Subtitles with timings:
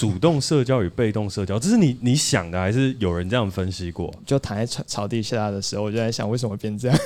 [0.00, 4.10] 主动社交与被动社交，这是你你想的，还是有人这样分析过？
[4.24, 6.98] 就躺在草草地下的时候，我就在想，为什么变这样？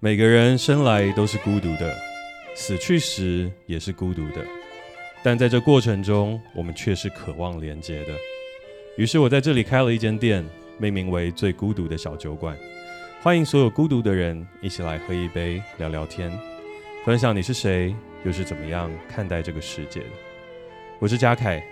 [0.00, 1.94] 每个人生来都是孤独的，
[2.54, 4.42] 死去时也是孤独的，
[5.22, 8.14] 但在这过程中，我们却是渴望连接的。
[8.96, 10.42] 于是我在这里开了一间店，
[10.78, 12.56] 命名为“最孤独的小酒馆”，
[13.20, 16.32] 欢迎所有孤独的人一起来喝一杯，聊聊天，
[17.04, 17.94] 分享你是谁，
[18.24, 20.25] 又是怎么样看待这个世界的。
[20.98, 21.62] 我是嘉凯，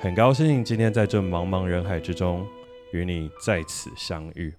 [0.00, 2.46] 很高兴今天在这茫茫人海之中
[2.92, 4.50] 与你再次相遇。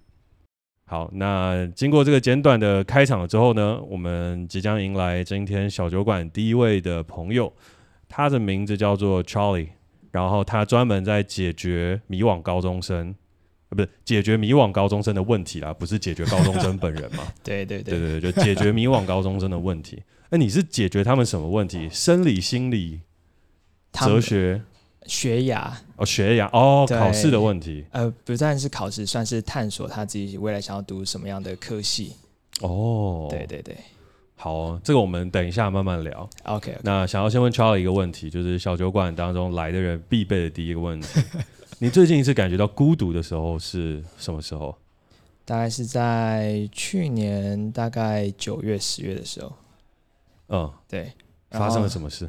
[0.84, 7.52] 好，那经过这个简短的开场之后呢，我们即将迎来今天小酒馆第一位的朋友，
[8.08, 9.70] 他的名字叫做 Charlie。
[10.12, 13.14] 然后他专门在解决迷惘高中生，
[13.68, 17.24] 呃，不是解决迷惘高中生的问题啦，不是解决高中生本人嘛？
[17.44, 20.02] 对对对对对，就解决迷惘高中生的问题。
[20.30, 21.88] 那你是解决他们什么问题？
[21.90, 23.00] 生理、心理、
[24.04, 24.60] 哲学、
[25.06, 27.86] 学涯哦，学涯哦，考试的问题。
[27.92, 32.14] 呃，不但是考试，算是探索他自己未来想要读什么样的科系。
[32.60, 33.76] 哦，对对对。
[34.34, 36.28] 好哦，这个我们等一下慢慢聊。
[36.44, 36.76] OK, okay.
[36.82, 41.20] 那想要先问 Charlie 一个问题，就是小酒馆当中来的人必备的第一个问题：
[41.78, 44.76] 你最近一次感觉到孤独的时候是什么时候？
[45.46, 49.52] 大概是在去年大概九月、十月的时候。
[50.48, 51.12] 嗯，对。
[51.50, 52.28] 发生了什么事？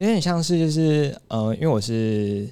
[0.00, 2.48] 有点像是就是呃，因为我是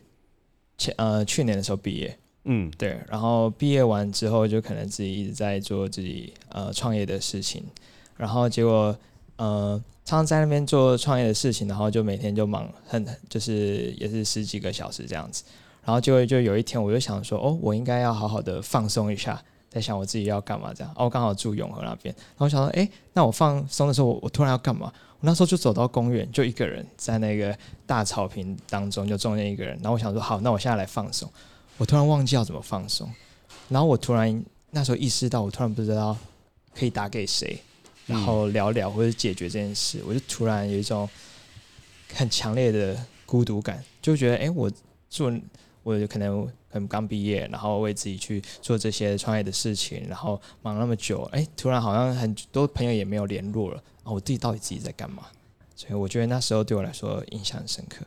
[0.77, 2.19] 前呃去年的时候毕业。
[2.45, 2.99] 嗯，对。
[3.09, 7.65] 然后毕业完之后，就可能自己一直在做自己呃创业的事情。
[8.19, 8.95] 然后结果，
[9.37, 15.43] 呃，常常在那边做创业的事情，然后就每天就忙很，就是也是十几个小时这样子。
[15.85, 20.93] 然后就就有一天，我就想说，哦，我应该要好好的放松一下，在想我自己要干嘛这样。
[20.97, 24.93] 哦，我刚好住永和那边，然后我想说，哎，那我放松的时候，我我突然要干嘛？
[25.21, 29.75] 我那时候就走到公园，就一个人在那个大草坪当中，就中间一个人。
[29.83, 31.31] 然后我想说，好，那我现在来放松。
[31.77, 33.13] 我突然忘记要怎么放松，
[33.69, 36.17] 然后我突然那时候意识到，我突然不知道
[36.75, 37.59] 可以打给谁。
[38.07, 41.07] 然后聊聊或者解决这件事，我就突然有一种
[42.15, 44.73] 很强烈的孤独感，就觉得哎，我
[45.11, 45.31] 做
[45.83, 55.27] 我可能可能刚毕业，然后为自己去做这些创业的事情，然后忙那么久，哎，突然好像很多朋友也没有联络了，然后我自己到底自己在干嘛？
[55.75, 58.05] 所以我觉得那时候对我来说印象很深刻。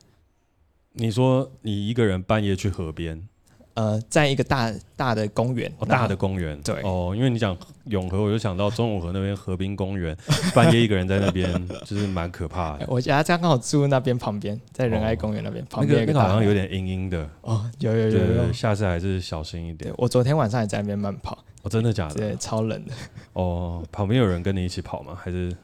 [0.94, 3.28] 你说你一个人半夜去河边？
[3.74, 7.56] 呃，在一个大大的公园，哦，大的公园，对，哦，因为你讲
[7.86, 10.16] 永和，我就想到中永和那边河滨公园，
[10.54, 12.86] 半夜一个人在那边，就是蛮可怕的。
[12.90, 17.30] 我家刚好住那边旁边，在仁爱公园那边，旁边那个那个好像有点阴阴的。
[17.42, 19.94] 哦，有有有有，下次还是小心一点。
[19.98, 21.38] 我昨天晚上也在那边慢跑。
[21.64, 22.16] 哦，真的假的？
[22.16, 22.94] 对，超冷的。
[23.34, 25.18] 哦，旁边有人跟你一起跑吗？
[25.18, 25.56] 还是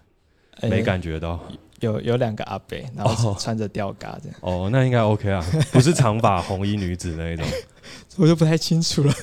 [0.62, 1.40] 没感觉到？
[1.80, 4.38] 有有两个阿伯，然后穿着吊嘎这样。
[4.42, 7.46] 哦，那应该 OK 啊， 不是长发红衣女子那一种。
[8.18, 9.14] 我就不太清楚了。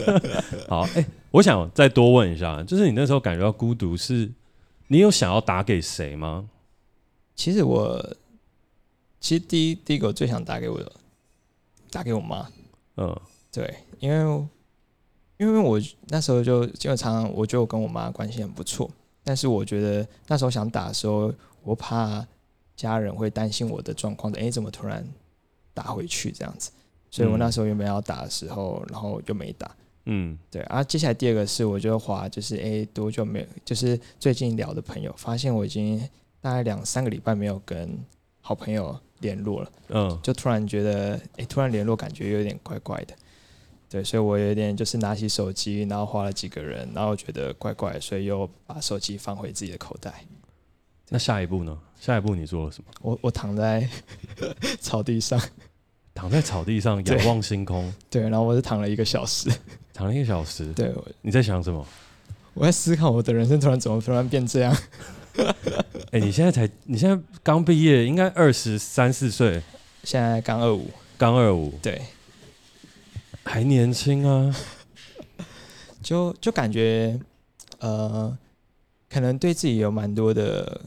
[0.68, 4.30] 好，哎、欸，我想再多问一下，就是你那时候感觉到孤独，是
[4.88, 6.48] 你有想要打给谁吗？
[7.34, 8.16] 其实我，
[9.18, 10.92] 其实第一第一个我最想打给我的，
[11.90, 12.46] 打给我妈。
[12.96, 13.18] 嗯，
[13.50, 14.46] 对，因为
[15.38, 18.88] 因为我那时候就基本上，我觉得我跟我妈关系很不错，
[19.24, 21.32] 但是我觉得那时候想打的时候，
[21.64, 22.26] 我怕
[22.76, 25.04] 家人会担心我的状况的，哎、欸，怎么突然
[25.72, 26.70] 打回去这样子？
[27.10, 29.70] 所以我那时候原本要打的时候，然后就没打。
[30.06, 30.60] 嗯，对。
[30.62, 33.46] 啊，接下来第二个是，我就划，就是哎，多久没有？
[33.64, 35.98] 就是最近聊的朋友，发现我已经
[36.40, 37.98] 大概两三个礼拜没有跟
[38.40, 39.72] 好朋友联络了。
[39.88, 43.14] 嗯，就突然觉得，哎，突然联络感觉有点怪怪的。
[43.88, 50.24] 对，所以我有点就是拿起手机，然后划了几个人，然后觉得怪怪，所以又把手机放回自己的口袋。
[51.08, 51.76] 那下一步呢？
[52.00, 52.90] 下一步你做了什么？
[53.00, 53.88] 我我躺在
[54.80, 55.40] 草地上。
[56.16, 59.50] 躺在草地上仰望星空，对，然后我就躺了一个小时，
[59.92, 61.84] 躺了一个小时，对，你在想什么？
[62.54, 64.72] 我在思考我的人生突然怎么突然变这样。
[66.12, 69.60] 哎、欸，你现在才，你现在刚毕业，应该二十三四岁，
[70.04, 70.88] 现在刚二五，
[71.18, 72.00] 刚二五，对，
[73.42, 74.54] 还年轻啊，
[76.00, 77.18] 就就感觉，
[77.80, 78.38] 呃，
[79.10, 80.80] 可能对自己有蛮多的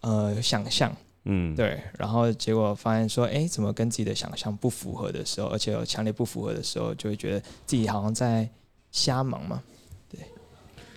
[0.00, 0.94] 呃想象。
[1.30, 8.48] 嗯，对，然后结果发现说，哎，怎么跟自己的想象不符合的时候，而且有强烈不符合的时候，就会觉得自己好像在
[8.92, 9.62] 瞎忙嘛。
[10.08, 10.20] 对，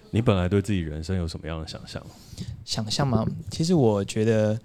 [0.10, 2.02] 你本来对自己人生有什么样的想象？
[2.64, 3.26] 想象吗？
[3.50, 4.58] 其实我觉得，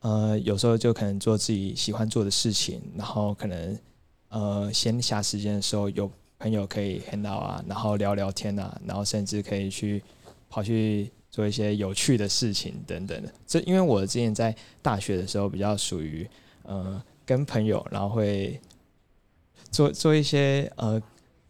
[0.00, 3.78] 呃，有时候就可能做自己喜欢做的事情，然后可能
[4.28, 10.02] 呃闲暇时间的时候有朋友可以 hang out 啊，然后聊聊天啊，然后甚至可以去
[10.50, 11.10] 跑去。
[11.36, 16.26] 做一些有趣的事情等等的，这因为我之前在大学的时候比较属于
[16.62, 18.58] 呃跟朋友，然后会
[19.70, 20.98] 做做一些呃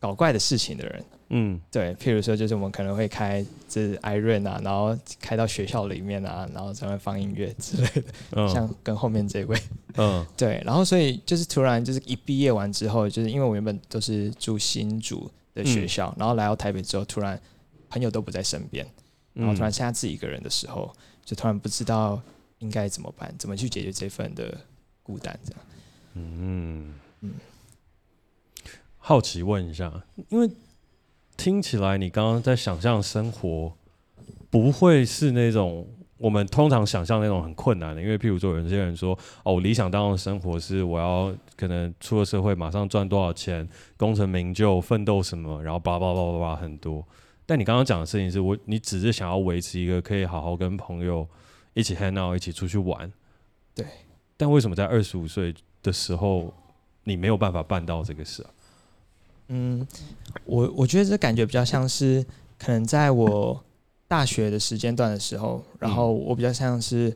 [0.01, 1.05] 搞怪的事情的人。
[1.29, 9.57] 嗯，对，譬如说，就是我们可能会开这 iRent 啊，然后开到学校里面啊，然后才会放音乐之类的，嗯、像跟后面这位，
[9.99, 17.41] 嗯， 对，然后所以就是突然就是一毕业完之后，就是因为我原本都是住新竹的学校，嗯、然后来到台北之后，突然
[17.89, 18.85] 朋友都不在身边，
[19.37, 20.93] 然后突然剩下自己一个人的时候，
[21.25, 22.21] 就突然不知道
[22.59, 24.59] 应该怎么办，怎么去解决这份的
[25.03, 25.61] 孤单，这样，
[26.15, 27.35] 嗯嗯，
[28.99, 29.93] 好奇问一下，
[30.31, 30.51] 因为。
[31.39, 33.71] 听起来你刚刚在想象生活，
[34.49, 35.87] 不会是那种
[36.17, 39.13] 我们通常想象那种很困难的，因为譬如说有些人说
[39.45, 43.69] 哦，我理想当中的生活是我要可能出了社会马上赚多少钱，
[43.99, 47.07] 功成名就，奋斗什么，然后叭叭叭叭叭很多。
[47.47, 51.27] 但你刚刚讲的事情是我，你只是想要维持一个可以好好跟朋友
[51.75, 53.11] 一起 hang out，一起出去玩。
[53.75, 53.87] 对。
[54.37, 56.53] 但为什么在二十五岁的时候，
[57.05, 58.51] 你没有办法办到这个事啊？
[59.49, 59.87] 嗯，
[60.45, 62.27] 我我觉得这感觉比较像是，
[62.59, 63.65] 可能在我
[64.09, 67.15] 大学的时间段的时候，然后我比较像是，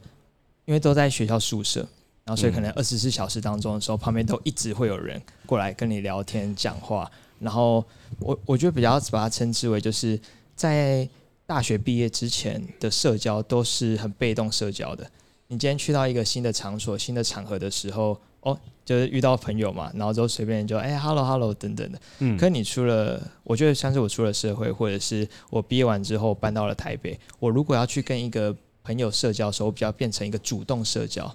[0.64, 1.80] 因为都在学校宿舍，
[2.24, 7.84] 然后所以可能二十四小时当中的时候，旁边都一直会有人过来跟你聊天讲话，然后
[8.20, 10.16] 我我觉得比较把它称之为就是
[10.54, 11.08] 在
[11.46, 15.04] 大学毕业之前的社交都是很被动社交的，
[15.48, 18.16] 你今天去到一个新的场所、新的场合的时候。
[18.42, 22.00] 哦，就是遇到朋友嘛，然后就随便就哎，hello hello 等等的。
[22.20, 31.30] 嗯，可你出了，我觉得像是我出了社会，或者是我毕业完之后搬到了台北，我如果要去跟一个朋友社交的时候，我比较变成一个主动社交。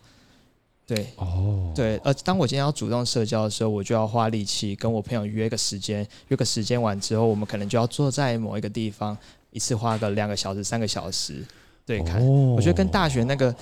[0.88, 9.18] 对，哦，对，呃，当我今天要主动社交的时候，我就要花力气跟我朋友约个时间，约个时间完之后，我们可能就要坐在某一个地方，
[9.52, 11.44] 一次花个两个小时、三个小时。
[11.86, 13.54] 对，看，哦，我觉得跟大学那个。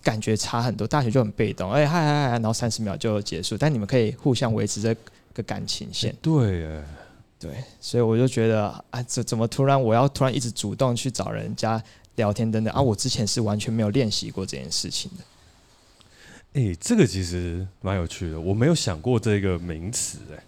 [0.00, 3.58] 感觉差很多，大学就很被动，哎嗨嗨嗨，然后三十秒就结束。
[3.58, 4.94] 但你们可以互相维持这
[5.34, 6.14] 个感情线。
[6.22, 6.84] 对，哎，
[7.40, 11.82] 对，所以我就觉得啊，怎怎么突然我要突然一直主动去找人家
[12.14, 12.80] 聊天等等啊？
[12.80, 15.24] 我之前是完全没有练习过这件事情的。
[16.54, 20.42] 哎，这个其实蛮有趣的，我没有想过这个名词，哎。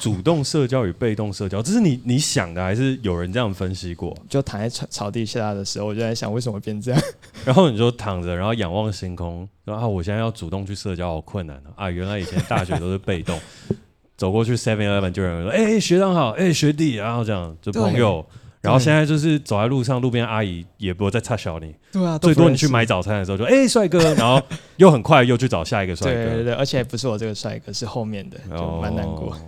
[0.00, 4.16] 主动社交与被动社交，这是你你想的，还是有人这样分析过？
[4.26, 7.02] 就躺在草草地下的时候，我就在想，为什么变这样？
[7.44, 11.90] 然后你就躺着，然后仰望星空，然后我现在要主动去社交，好困难啊！
[11.90, 13.38] 原来以前大学都是被动，
[14.16, 18.26] 走过去 Seven Eleven 就有人说：“哎、欸，学长好，哎、欸，学弟。”然后这样就朋友。
[18.66, 21.74] 然后现在就是走在路上，路边阿姨也不会再插小你。
[21.92, 24.44] 对啊，最多你去买早餐的时候就哎，帅哥，然后
[24.76, 26.24] 又很快又去找下一个帅哥。
[26.24, 29.32] 对对对，而且不是我这个帅哥，是后面的，就蛮难过。
[29.32, 29.38] 哦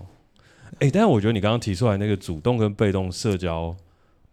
[0.80, 3.74] 哎、欸，但是我觉得你刚刚提出来那个主动跟被动社交，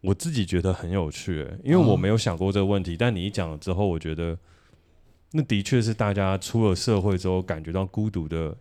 [0.01, 2.93] 我自己觉得很有趣，因为我没有想过这个问题。
[2.93, 4.37] 哦、但你一讲了之后，我觉得
[5.31, 8.55] 那的确是大家出了社会之后感觉到孤独的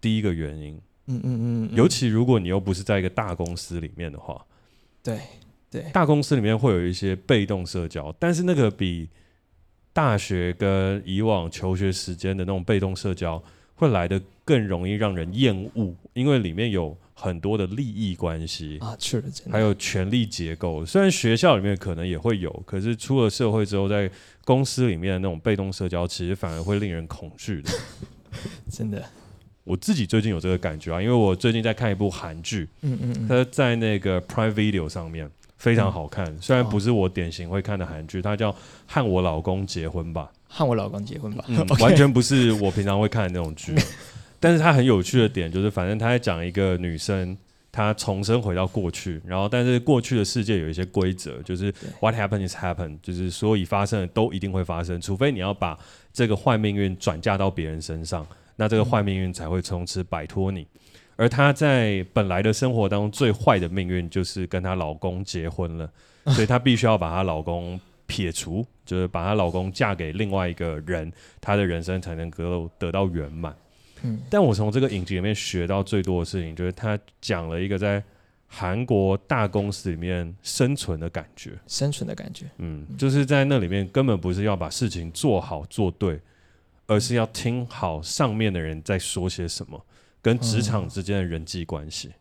[0.00, 0.80] 第一个原因。
[1.08, 4.42] 嗯嗯嗯，嗯，尤其如果你又不是在一个大公司里面的话，
[5.02, 5.20] 对
[5.70, 9.08] 对，大公司里面会有一些被动社交，但是那个比
[9.92, 13.42] 大学跟以往求学时间的那种被动社交。
[13.76, 20.84] 会来的更容易让人厌恶，因为里面有很多的利益关系啊，是的，还有权力结构。
[20.84, 24.10] 虽然学校里面可能也会有，可是出了社会之后，在
[24.44, 27.70] 公司里面的那种被动社交，其实反而会令人恐惧的。
[28.70, 29.02] 真的，
[29.64, 38.50] 我自己最近有这个感觉啊，因为我最近在看一部韩剧，嗯嗯嗯，它在那个 Prime Video 上面非常好看，嗯，虽然不是我典型会看的韩剧，它叫
[38.86, 40.30] 《和我老公结婚吧》。
[40.52, 43.72] 和我老公结婚吧，嗯 完全不是我平常会看的那种剧，
[44.40, 47.36] 但是它很有趣的点就是，反正它在讲一个女生，
[47.70, 55.78] 她重生回到过去，然后但是过去的世界有一些规则，就是 What happened is happened，就是所以发生的都一定会发生，除非你要把
[56.12, 58.26] 这个坏命运转嫁到别人身上，
[58.60, 60.66] 那这个坏命运才会从此摆脱你。
[61.16, 65.90] 而她在本来的生活当中最坏的命运就是跟她老公结婚了，
[66.26, 67.80] 所以她必须要把她老公。
[68.10, 73.54] 撇除，就是把她老公嫁给另外一个人，她的人生才能够得到圆满。
[74.02, 78.02] 嗯，但我从这个影集里面学到最多的事情，就是他讲了一个在
[78.48, 82.46] 韩国大公司里面生存的感觉，生存的感觉。
[82.58, 86.18] 嗯，就是在那里面根本不是要把事情做好做对，
[86.90, 89.86] 而是要听好上面的人在说些什么，
[90.20, 92.08] 跟职场之间的人际关系。
[92.08, 92.14] 嗯，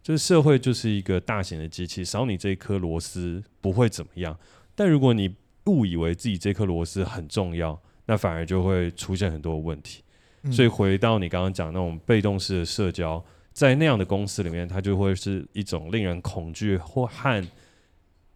[0.00, 4.38] 就是社会就是一个大型的机器，少你这一颗螺丝不会怎么样。
[4.76, 7.76] 但如果你误以为自己这颗螺丝很重要，
[8.06, 10.04] 那反而就会出现很多问题。
[10.42, 13.20] 嗯、所以回到你刚刚讲那种被动式的社交，
[13.52, 17.44] 在那样的公司里面，它就会是一种令人恐惧或和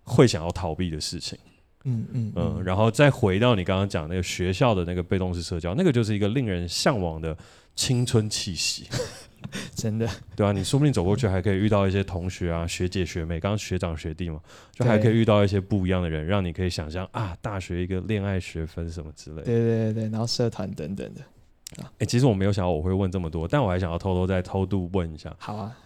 [0.02, 1.38] 会想要逃避的事情。
[1.86, 7.36] 嗯嗯嗯，然后再回到你刚刚讲那个学校的那个被动式社交，那个就是一个令人向往的
[7.74, 8.86] 青春气息，
[9.74, 14.40] 真的，对啊，你说不定走过去还可以遇到一些同学啊、学姐、学妹，刚刚学长学弟嘛，
[14.72, 21.20] 就还可以遇到一些不一样的人，让你可以想象啊，大学一个恋爱学分什么之类的，对对对，然后社团等等的。
[21.78, 25.34] 哎、欸，其实我没有想到我会问这么多，但我还想要偷偷再偷渡问一下。
[25.38, 25.76] 好啊，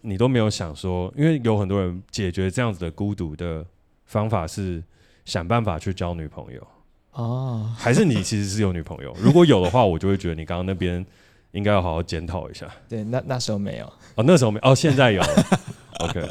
[0.00, 3.64] 你都没有想说，因为有很多人解决这样子的孤独的
[4.04, 4.82] 方法是
[5.26, 6.66] 想办法去交女朋友
[7.12, 9.14] 哦， 还是你其实是有女朋友？
[9.20, 11.04] 如果有的话，我就会觉得你刚刚那边
[11.52, 12.66] 应该要好好检讨一下。
[12.88, 15.22] 对，那那时候没有哦，那时候没哦，现在有。
[16.00, 16.26] OK，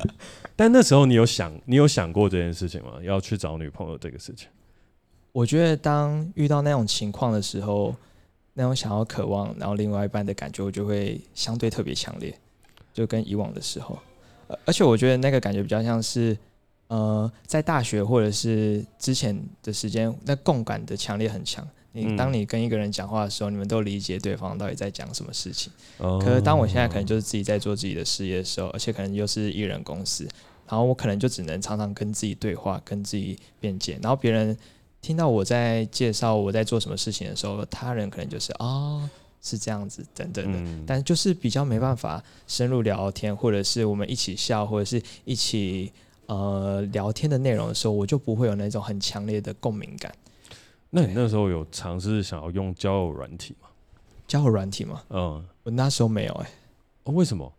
[0.56, 2.94] 但那时候你有想，你有想过这件事情吗？
[3.04, 4.48] 要去找女朋友这个事情？
[5.32, 7.96] 我觉得当遇到那种情况的时候。
[8.58, 12.34] 那种想要渴望，然后另外一半的感觉，我就会相对特别强烈，
[12.94, 14.00] 就跟以往的时候，
[14.64, 16.38] 而且我觉得那个感觉比较像是，
[16.88, 21.68] 呃，在大学或者是之前的时间，那共感的强烈很强。
[21.92, 25.72] 你当你跟一个人讲话的时候，你们都理解对方到底在讲什么事情。
[25.98, 30.28] 可是当我现在可能就是自己在做自己的事业的时候，而且可能又是艺人公司，
[30.68, 34.58] 然后我可能就只能常常跟自己对话，跟自己辩解，然后别人。
[35.02, 45.94] 听到我在介绍我在做什么事情的时候，他人可能就是啊、哦、是这样子等等的，嗯、但就是比较没办法深入聊天，或者是我们一起笑，或者是一起
[46.28, 50.14] 呃聊天的内容的时候，我就不会有那种很强烈的共鸣感。
[50.90, 53.68] 那你那时候有尝试想要用交友软体吗？
[54.28, 55.04] 交友软体吗？
[55.10, 56.52] 嗯，我那时候没有哎、欸。
[57.04, 57.52] 哦，为什么？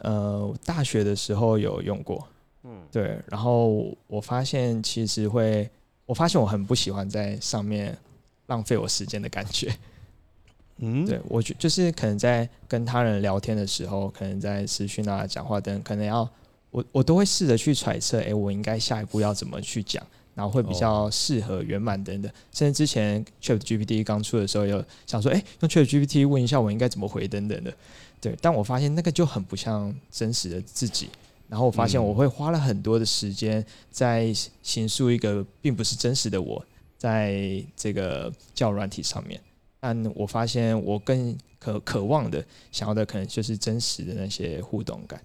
[0.00, 2.26] 呃，大学的时候有用过，
[2.64, 5.70] 嗯，对，然后我发现其实会。
[6.06, 7.96] 我发现我很不喜欢在上面
[8.48, 9.74] 浪费我时间的感觉。
[10.76, 16.28] 嗯，对，我觉就是可能在跟他人聊天的时候，可能在私讯啊、讲话等，可能要
[16.74, 20.04] 我我都会试着去揣测，哎、欸，我应该下一步要怎么去讲，
[20.34, 22.28] 然后会比较适合圆满等等。
[22.52, 27.72] 甚至之前 ChatGPT 刚出的时候，有想说，哎、欸，用 ChatGPT 问一下我应该怎么回等等的。
[28.20, 31.10] 对，但我发现那个就很不像真实的自己。
[31.48, 36.60] 然后我发现我会花了很多的时间在形塑一个并不是真实的我，
[36.98, 39.40] 在这个交友软体上面。
[39.78, 45.22] 但我发现我更渴渴望的、想要的，可能就是真实的那些互动感。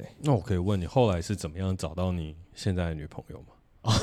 [0.00, 3.94] 对，那我可以问你，后来是怎么样找到你现在的女朋友吗？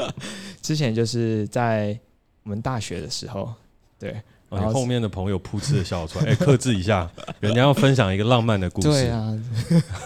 [0.60, 1.98] 之前就是在
[2.42, 3.52] 我们大学的时候，
[3.98, 4.20] 对。
[4.50, 8.88] 然后后面的朋友噗嗤的笑出来，哎、欸，克制一下，人家要分享一个浪漫的故事。
[8.88, 9.38] 对啊，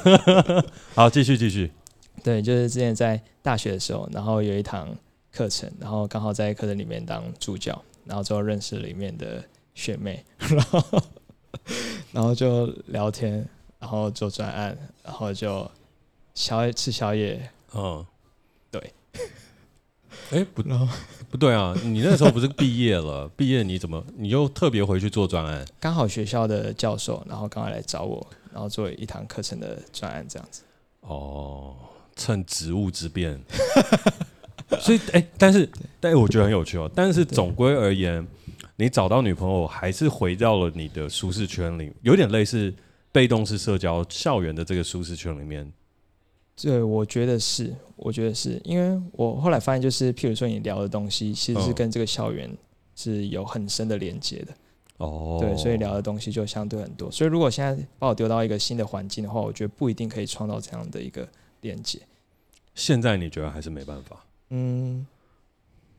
[0.96, 1.70] 好，继续继续。
[2.24, 4.88] 对，就是之前在大学的时候，然后有一堂
[5.30, 9.44] 课程，然后刚好在课程里面当助教，然后之后认识里面的
[9.76, 11.02] 学妹，然后
[12.10, 13.48] 然后就聊天，
[13.82, 15.68] 然后做专案，然后就
[16.34, 17.50] 宵夜吃宵夜。
[17.74, 18.06] 嗯，
[18.70, 18.80] 对。
[20.30, 20.62] 哎、欸，不，
[21.28, 21.74] 不对啊！
[21.82, 23.28] 你那时候不是毕业了？
[23.36, 25.66] 毕业你怎么你又特别回去做专案？
[25.80, 30.62] 刚好学校的教授，然后刚好来找我，然后做一堂课程的专案这样子。
[31.00, 31.74] 哦，
[32.14, 33.36] 趁职务之便。
[34.80, 36.88] 所以，哎、欸，但是，但我觉得很有趣哦。
[36.94, 38.24] 但是总归而言，
[38.76, 42.72] 你找到女朋友还是回到了你的舒适圈里，有点类似
[43.12, 45.70] 被动式社交校园的这个舒适圈里面。
[46.60, 52.50] 对，我觉得是，我觉得是因为我后来发现，就是譬如说你聊的东西，其实是跟这个校园
[52.96, 54.54] 是有很深的连接的。
[54.98, 57.10] 哦，对，所以聊的东西就相对很多。
[57.10, 61.28] 所以如果现在把我丢到一个新的环境的话，我觉得不一定可以创造这样的一个
[61.62, 61.98] 连接。
[62.74, 64.24] 现在你觉得还是没办法？
[64.50, 65.04] 嗯，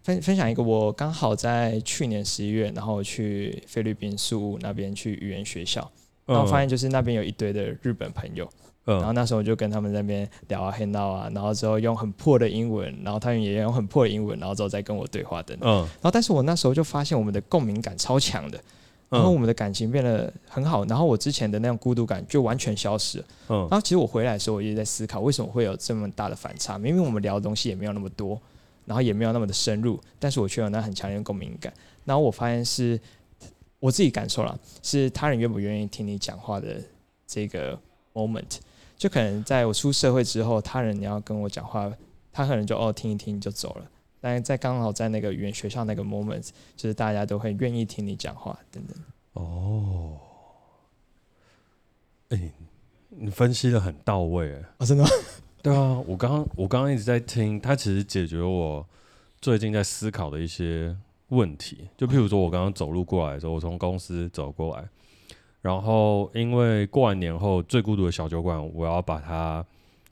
[0.03, 5.91] 分分享一个，我刚好在去年十一月，然后去菲律宾宿务那边去语言学校，
[6.25, 8.49] 然后发现就是那边有一堆的日本朋友。
[8.85, 15.69] 嗯、然后那时候我就跟他们在那边聊啊、黑闹啊，然后之后用很破的英文，然后他们也用很破的英文，然后之后再跟我对话等等。
[15.69, 15.77] 嗯。
[15.77, 18.59] 然后，但是我那时候就发现我们的共鸣感超强的，
[19.07, 23.25] 然后我们的感情变得很好，然后我之前的那种孤独感就完全消失了。
[23.47, 23.59] 嗯。
[23.59, 26.77] 然后其实我回来的时候，我一直在思考，为什么会有这么大的反差？
[26.77, 28.37] 明明我们聊的东西也没有那么多，
[28.85, 31.71] 然后也没有那么的深入，但是我却有那很强烈的共鸣感。
[32.03, 32.99] 然后我发现是
[33.83, 36.81] 我自己感受了，是他人愿不愿意听你讲话的
[37.27, 37.77] 这个
[38.13, 38.59] moment。
[38.95, 41.91] 就可能在我出社会之后，他人你要跟我讲话，
[42.31, 43.85] 他可能就哦听一听就走了。
[44.21, 48.97] 但是在刚好在那个语言学校那个 moment，就是大家都会愿意听你讲话等等。
[49.33, 50.17] 哦，
[52.29, 52.51] 哎、欸，
[53.09, 54.63] 你分析的很到位哎。
[54.77, 55.09] 哦，真的吗？
[55.61, 58.87] 对啊，我刚刚我刚刚一直在听，他其实解决我
[59.41, 60.95] 最近在思考的一些
[61.29, 61.87] 问题。
[61.97, 64.87] 就譬如说我刚刚走路过来的时候，我从公司走过来。
[65.61, 69.65] 然后，因为过完年后最孤独的小酒馆，我要把它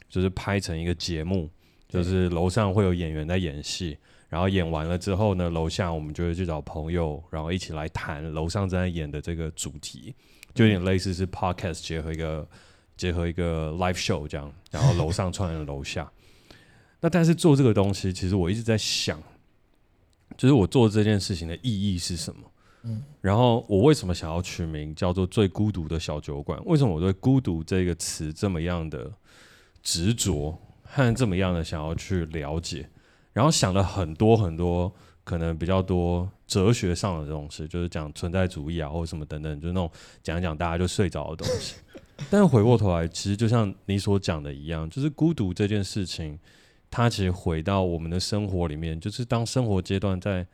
[0.07, 1.49] 就是拍成一个节目，
[1.89, 3.97] 就是楼上会有演员在演戏，
[4.29, 10.15] 然后演完了之后呢，楼下我们就会去找朋友，然后一起来谈楼上正在演的这个主题，
[10.53, 12.47] 就有点类似是 podcast 结合一个
[12.95, 16.09] 结合一个 live show 这样，然后楼上串联楼下。
[17.01, 19.21] 那但是做这个东西，其实我一直在想，
[20.41, 22.41] 就是我做这件事情的意义是什么？
[22.81, 26.59] 嗯，然后我为什么想要取名叫做最孤独的小酒馆？
[26.65, 29.13] 为什么我对孤独这个词这么样的
[29.83, 32.89] 执着和这么样的想要去了解？
[33.33, 34.91] 然后想了很多很多，
[35.23, 39.91] 可能比较多哲学上的东西，就是讲存在主义啊，或者什么等等，就是那种
[40.23, 41.75] 讲一讲大家就睡着的东西。
[42.31, 46.39] 但是回过头来，其实就像你所讲的一样，就是孤独这件事情，
[46.91, 50.45] 它其实回到我们的生活里面，就是当生活阶段在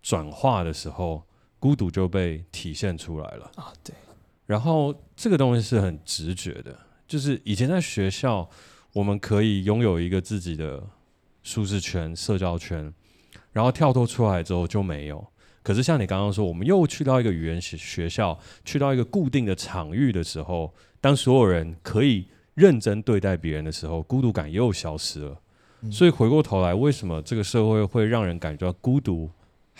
[0.00, 1.24] 转化的时候。
[1.60, 3.92] 孤独就被体现出来了啊，对。
[4.46, 6.72] 然后这个东西是很直觉的，
[7.04, 8.48] 就是以前在学校，
[8.92, 10.80] 我们可以拥有一个自己的
[11.42, 12.94] 舒适圈、社交圈，
[13.50, 15.26] 然后跳脱出来之后就没有。
[15.64, 25.36] 可是像你刚刚说，我们又去到一个语言学学校，去到一个固定的场域的时候，当所有人可以认真对待别人的时候，孤独感又消失了。
[25.82, 25.92] 嗯。
[25.92, 29.30] 所以回过头来，为什么这个社会会让人感觉到孤独？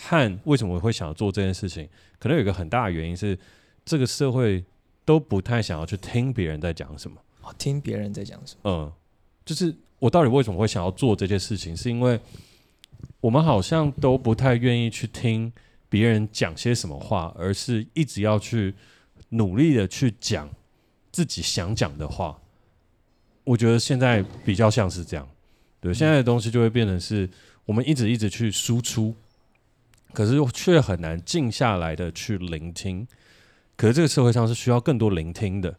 [0.00, 1.88] 和为什么我会想要做这件事情，
[2.20, 3.36] 可能有一个很大的原因是，
[3.84, 4.64] 这个社会
[5.04, 7.20] 都不太想要去听别人在讲什么。
[7.42, 8.70] 哦，听别人在讲什么？
[8.70, 8.92] 嗯，
[9.44, 12.20] 就是我到底为什么会想要做这件事情，是因为
[13.20, 15.52] 我们好像都不太愿意去听
[15.88, 18.72] 别人讲些什么话，而是一直要去
[19.30, 20.48] 努力的去讲
[21.10, 22.40] 自己想讲的话。
[23.42, 25.28] 我觉得现在比较像是这样，
[25.80, 27.28] 对，现在的东西就会变成是
[27.64, 29.14] 我们一直一直去输出。
[30.14, 33.06] 可是却很难静下来的去聆听，
[33.76, 35.76] 可是这个社会上是需要更多聆听的，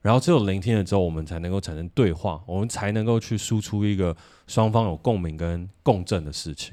[0.00, 4.16] 然后只有聆听了之后，我们才能够产生对话，我们才能够去输出一个
[4.46, 6.72] 双方有共鸣跟共振的事情。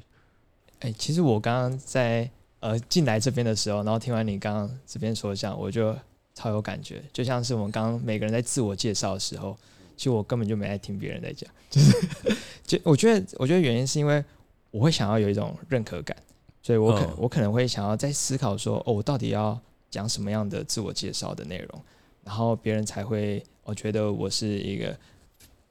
[0.81, 5.97] 哎，其实我刚刚在呃进来这边的时候，然后听完你刚刚这边说讲，我就
[6.35, 9.57] 超有感觉，就像是我们刚刚每个人在自我介绍的时候，
[9.99, 14.23] 其实我根本就没爱听别人在讲， 就是就我觉得，我觉得原因是因为
[14.71, 16.15] 我会想要有一种认可感。
[16.61, 19.59] 所以我可我可能会想要在思考说，哦，我到底要
[19.89, 21.81] 讲什么样的自我介绍的内容，
[22.23, 24.97] 然后别人才会我觉得我是一个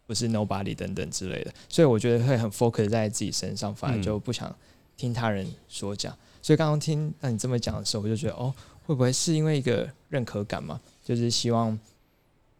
[0.06, 1.54] 不是 nobody 等等之类的。
[1.66, 4.54] 所以我觉得会很 focus 在自己身上，反而就不想
[4.96, 6.12] 听他人说讲。
[6.12, 8.52] 嗯、所以刚刚听那你这么讲的时候，我就觉得哦，
[8.84, 10.78] 会不会是因为一个认可感嘛？
[11.04, 11.78] 就是希望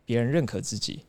[0.05, 1.01] 别人认可自己，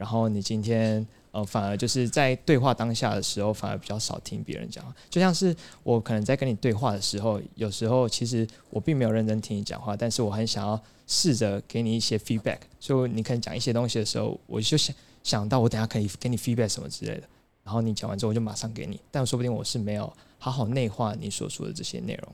[0.00, 1.06] 然后你今天。
[1.32, 4.92] 呃，反而就是在对话当下的时候，反而比较少听别人讲话。
[5.08, 12.58] 就像是我可能在跟你对话的时候，有时候其实我并没有认真听你讲话，但是我很想要试着给你一些 feedback。
[12.80, 17.22] 所以你可能讲一些东西的时候，我就想想到我等下可以给你 feedback 什么之类的。
[17.62, 19.00] 然后你讲完之后，我就马上给你。
[19.12, 22.32] 但说不定我是没有好好内化你所说的这些内容。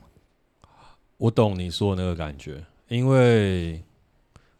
[1.18, 3.82] 我懂你说的那个感觉，因为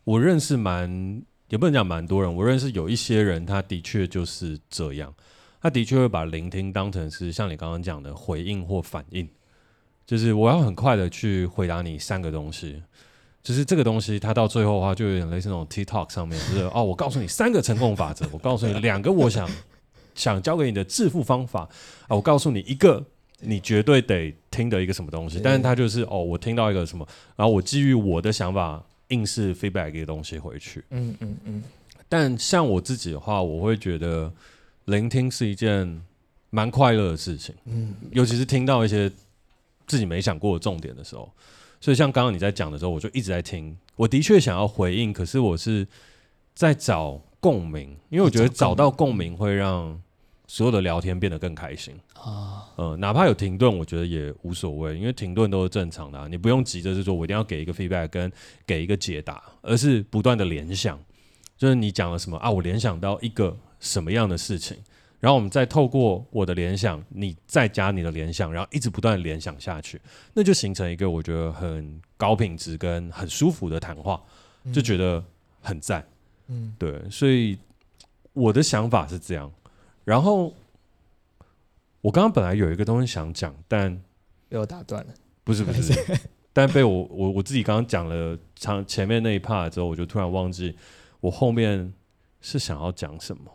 [0.05, 1.23] 我认识蛮。
[1.49, 5.15] 也不能讲蛮多人，我认识有一些人，他的确就是这样，
[5.63, 9.29] 他的确会把聆听当成是像你刚刚讲的回应或反应，
[10.05, 12.83] 就是我要很快的去回答你三个东西，
[13.45, 19.49] 就是这个东西，它到最后的话就有点类似那种 TikTok 上面，就是 哦，我告诉你三个成功法则，我告诉你两个我想
[20.17, 21.69] 想教给你的致富方法
[22.09, 23.05] 啊，我告诉你一个
[23.41, 27.07] 你绝对得听的一个什么东西，但是他就是哦，我听到一个什么，
[27.37, 28.85] 然后我基于我的想法。
[29.09, 31.63] 硬是 feedback 一个东西回去，嗯嗯嗯。
[32.09, 34.33] 但像我自己的话，我会觉得
[34.87, 36.03] 聆听是一件
[36.51, 39.11] 蛮快乐的事情，嗯，尤其是听到一些
[39.87, 41.31] 自己没想过的重点的时候。
[41.81, 43.77] 所以像刚刚你在讲的时候，我就一直在听。
[43.97, 45.87] 我的确想要回应，可是我是
[46.55, 50.01] 在找共鸣，因为我觉得找到共鸣会让。
[50.47, 51.95] 所有的聊天变得更开心。
[52.15, 58.33] 啊，呃，哪怕有停顿，我觉得也无所谓，因为停顿都是正常的啊，你不用急着是说我一定要给一个 feedback 跟
[58.67, 60.99] 给一个解答，而是不断的联想，
[61.57, 64.77] 就是你讲了什么啊，我联想到一个什么样的事情，
[65.21, 70.01] 然后我们再透过我的联想，你再加你的联想，然后一直不断联想下去，
[70.35, 74.23] 那就形成一个我觉得很高品质跟很舒服的谈话，
[74.73, 75.23] 就觉得
[75.61, 76.07] 很赞，
[76.49, 77.59] 嗯，对，所以
[78.33, 79.53] 我的想法是这样。
[80.07, 80.55] 然后，
[82.01, 84.01] 我刚刚本来有一个东西想讲，但
[84.49, 85.13] 被我打断了。
[85.43, 85.93] 不是不是，
[86.55, 90.77] 但被我我我自己刚刚讲了长前面那一 part 之后，我就突然忘记
[91.19, 91.93] 我后面
[92.41, 93.51] 是想要讲什么。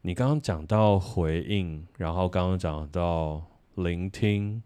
[0.00, 4.62] 你刚刚讲到回应，然后刚刚讲到聆听，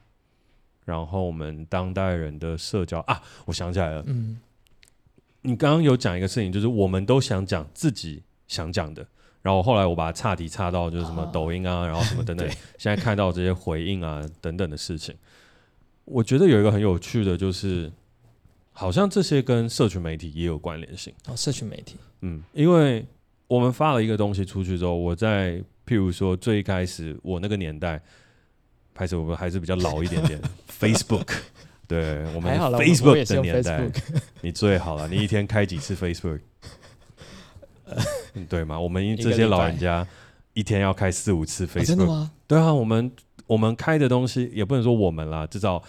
[0.84, 4.04] 然后我们当代人的社交啊，我想起来了。
[4.06, 4.40] 嗯，
[5.42, 9.04] 你刚刚有讲一个事情，就是我们都想讲自己想讲的。
[9.42, 15.14] 然后后来我把它岔题岔到就是什么抖音啊， 然后什么等等，现在看到这些回应啊等等的事情，
[16.04, 17.90] 我觉得有一个很有趣的，就是
[18.72, 21.12] 好像这些跟社群媒体也有关联性。
[21.26, 23.06] 哦，社群媒体，嗯，因为
[23.46, 28.00] 我们发了一个东西出去之后，我在譬如说最开始我那个年代，
[28.94, 30.40] 拍摄我们还是比较老一点点，
[30.78, 31.28] Facebook，
[31.88, 33.90] 对我们 Facebook 的年代，
[34.42, 36.40] 你最好了，你一天开几次 Facebook？
[38.48, 38.78] 对吗？
[38.78, 40.06] 我们这些老人家
[40.52, 42.30] 一天要开四五次 Facebook，、哦、真的吗？
[42.46, 43.10] 对啊，我们
[43.46, 45.82] 我们开的东西也不能说我们啦，至少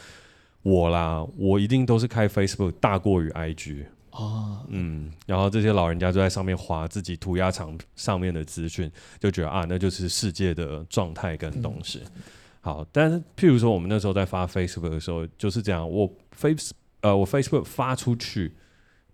[0.62, 4.66] 我啦，我一定都是开 Facebook 大过于 IG 哦。
[4.70, 12.02] 嗯，然后这些老人家就在上面划自己涂鸦墙上面的资讯，就觉得啊，那就是世界的状态跟东西。
[12.04, 12.22] 嗯、
[12.62, 18.54] 好，但是譬如说我们那时候在发 Facebook 的时候就是这样，我 Face 呃我 Facebook 发出去，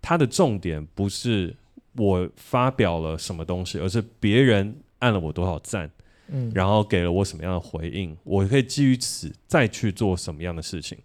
[0.02, 1.56] 它的重点不是。
[1.98, 5.90] 我发表了什么东西，而是别人按了我多少赞，
[6.28, 10.96] 嗯，然后给了我什么样的回应，我可以基于此再去做什么样的事情，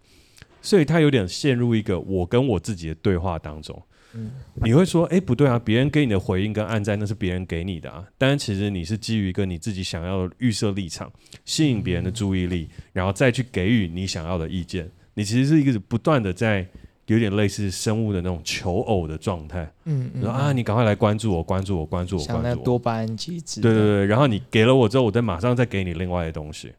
[0.62, 3.82] 所以他有点陷入一个我跟我自己的对话当中。
[4.14, 4.30] 嗯，
[4.62, 11.12] 你会说，哎，不对啊，别人给你的回应跟按赞那是别人给你的啊，但其实你是基于一个你自己想要的预设立场，
[11.44, 16.64] 吸引别人的注意力，然后再去给予你想要的意见，你其实是一个不断的在。
[17.06, 26.72] 有点类似生物的那种求偶的状态，嗯，啊，你赶快来关注我，关注我，关注我，关注我，像那多巴胺机制，对对对，然后你给了我之后，我再马上再给你另外的东西。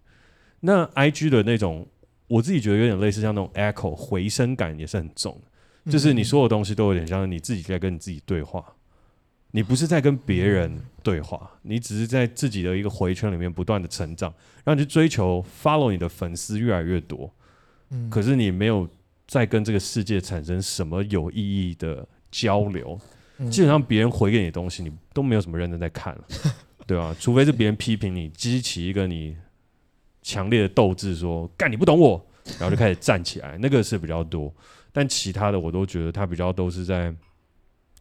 [0.62, 1.86] 那 I G 的那种，
[2.28, 5.40] 我自己觉得有点类似像那种 echo 回声感也是很重，
[5.92, 8.66] 就是你所有东西都有点像你自己在跟你自己对话，
[9.52, 14.34] 你不是在跟别人对话，你只是在自己的一个回圈里面不断的成长，
[14.64, 17.32] 让你去追求 follow 你的粉丝越来越多，
[17.92, 18.90] 嗯，可是你没有。
[19.28, 23.00] 在跟这个世界产生什么有意义的交流？
[23.38, 26.24] 嗯、基本上别人回给你的东西，你都没有什么认真在看了，
[26.88, 27.14] 对吧？
[27.20, 29.36] 除非是别人批评你，激起一个你
[30.22, 32.26] 强烈的斗志，说“干你不懂我”，
[32.58, 34.54] 然后就开始站起来，那个是比较多。
[34.94, 37.14] 但其他的，我都觉得他比较都是在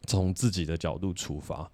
[0.05, 1.69] 从自己的角度出发，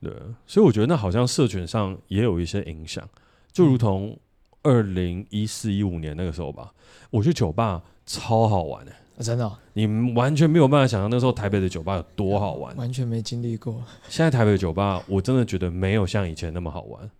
[0.00, 0.10] 对。
[0.46, 3.06] 所以我觉得那好像社群上也有一些影响，
[3.52, 4.18] 就如同
[4.64, 6.72] 二零一四一五年那个时候吧，
[7.10, 7.80] 我去酒吧。
[8.06, 13.82] 超好玩的、欸啊，真的、哦，你完全没有办法想象那时候台北的酒吧有多好玩，完全没经历过。
[14.10, 17.10] 现在台北的酒吧，我真的觉得没有像以前那么好玩。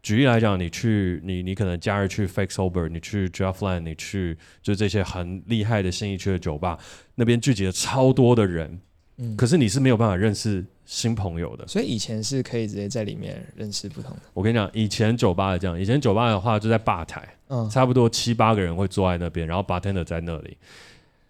[0.00, 6.78] 举例来讲，你去你你可能假日去 Fake Sober，你去 Draftland，你去就这些很厉害的新一区的酒吧，
[7.16, 8.80] 那边聚集了超多的人。
[9.18, 14.22] 嗯，可是你是没有办法认识新朋友的，所以以前是可以直接在里面认识不同的。
[14.32, 20.56] 我跟你讲，以前酒吧的这样，以前酒吧的话就在吧台，嗯，差不多七八个人会坐在那边，然后 bartender 在那里。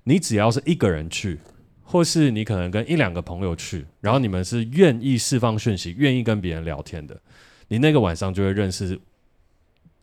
[0.04, 1.38] 你只要是一个人去，
[1.82, 7.18] 或是你可能跟一两个朋友去，然后你们是愿意释放讯息、愿意跟别人聊天的，
[7.68, 8.98] 你那个晚上就会认识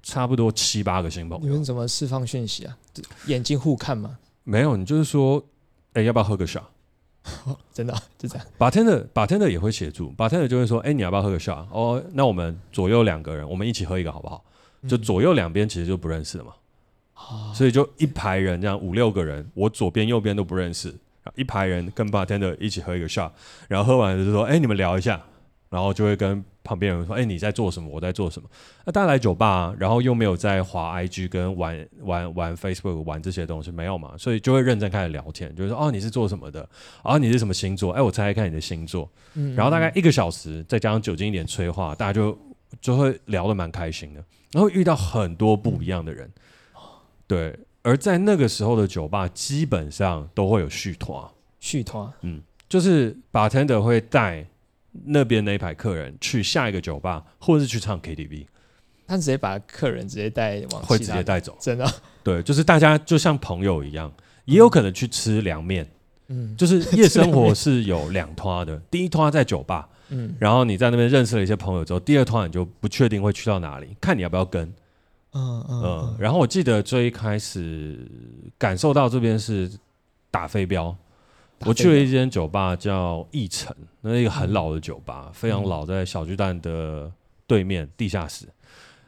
[0.04, 1.43] 差不多七八个新朋友。
[1.43, 2.78] 你们怎么释放讯息啊？
[3.28, 4.17] 眼睛互看吗？
[4.43, 5.43] 没有，你就是说，
[5.93, 6.63] 哎，要不要喝个 shot？
[7.46, 11.66] 哦、 真的、啊、就这样，bartender bartender 也会协助，bartender 就会说，哎、欸，你要不要喝个 shot？
[11.72, 14.44] 哦，那我们左右两个人，我们一起喝一个好不好？
[14.82, 16.54] 嗯、就左右两边其实就不认识了嘛，
[17.16, 20.94] 哦、所以就一排人这样五六个人，我左边右边都不认识，
[21.36, 23.32] 一排人跟 bartender 一起喝一个 shot，
[23.68, 25.22] 然后喝完了就说，哎、欸，你们聊一下，
[25.70, 26.44] 然后就会跟。
[26.65, 27.88] 旁边人说：“哎、欸，你在做什么？
[27.89, 28.49] 我在做什么？
[28.84, 34.13] 那大家来酒吧、啊，然后又没有在滑 IG 跟玩玩玩 Facebook 玩这些东西，没有嘛？
[34.17, 36.67] 所以就会认真开始聊天，就是说哦，你是做什么的？
[37.04, 37.91] 啊，你是什么星座？
[37.93, 39.08] 哎、欸，我猜猜看你的星座。
[39.36, 42.38] 嗯，然后大概一个小时，再加上酒精一点催化，大家就
[42.82, 44.23] 就会聊得蛮开心的。
[44.51, 46.28] 然后遇到很多不一样的人，
[46.75, 46.82] 嗯、
[47.28, 47.58] 对。
[47.84, 51.23] 而在那个时候的酒吧，基本上都会有续团，
[51.60, 54.43] 续团，嗯，就是 bartender 会带。”
[55.03, 58.45] 那边那一排客人去下一个酒吧，或者是去唱 KTV，
[59.05, 61.86] 他直接把客人直接带往会直接带走，真的？
[62.23, 64.12] 对，就是大家就像朋友一样，
[64.45, 65.88] 也有可能去吃凉面，
[66.27, 74.63] 嗯，就是夜生活是有两拖的， 第一拖在酒吧，嗯，然后你在那边认识了一些朋友之后，第二拖你就不确定会去到哪里，看你要不要跟，
[75.34, 77.99] 嗯嗯，嗯，然后我记得最一开始
[78.58, 79.69] 感受到这边是
[80.31, 80.95] 打飞镖。
[81.62, 87.12] 我去了一间酒吧叫奕城，那是一个很老的酒吧，嗯、非常老，在小巨蛋的
[87.48, 88.46] 对面地下室，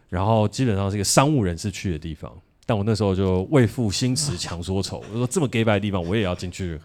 [0.09, 2.31] 然后基本上是一个商务人士去的地方。
[2.65, 6.79] 但我那时候就为赋新词强说愁，我说这么 gay 白的地方，我也要进去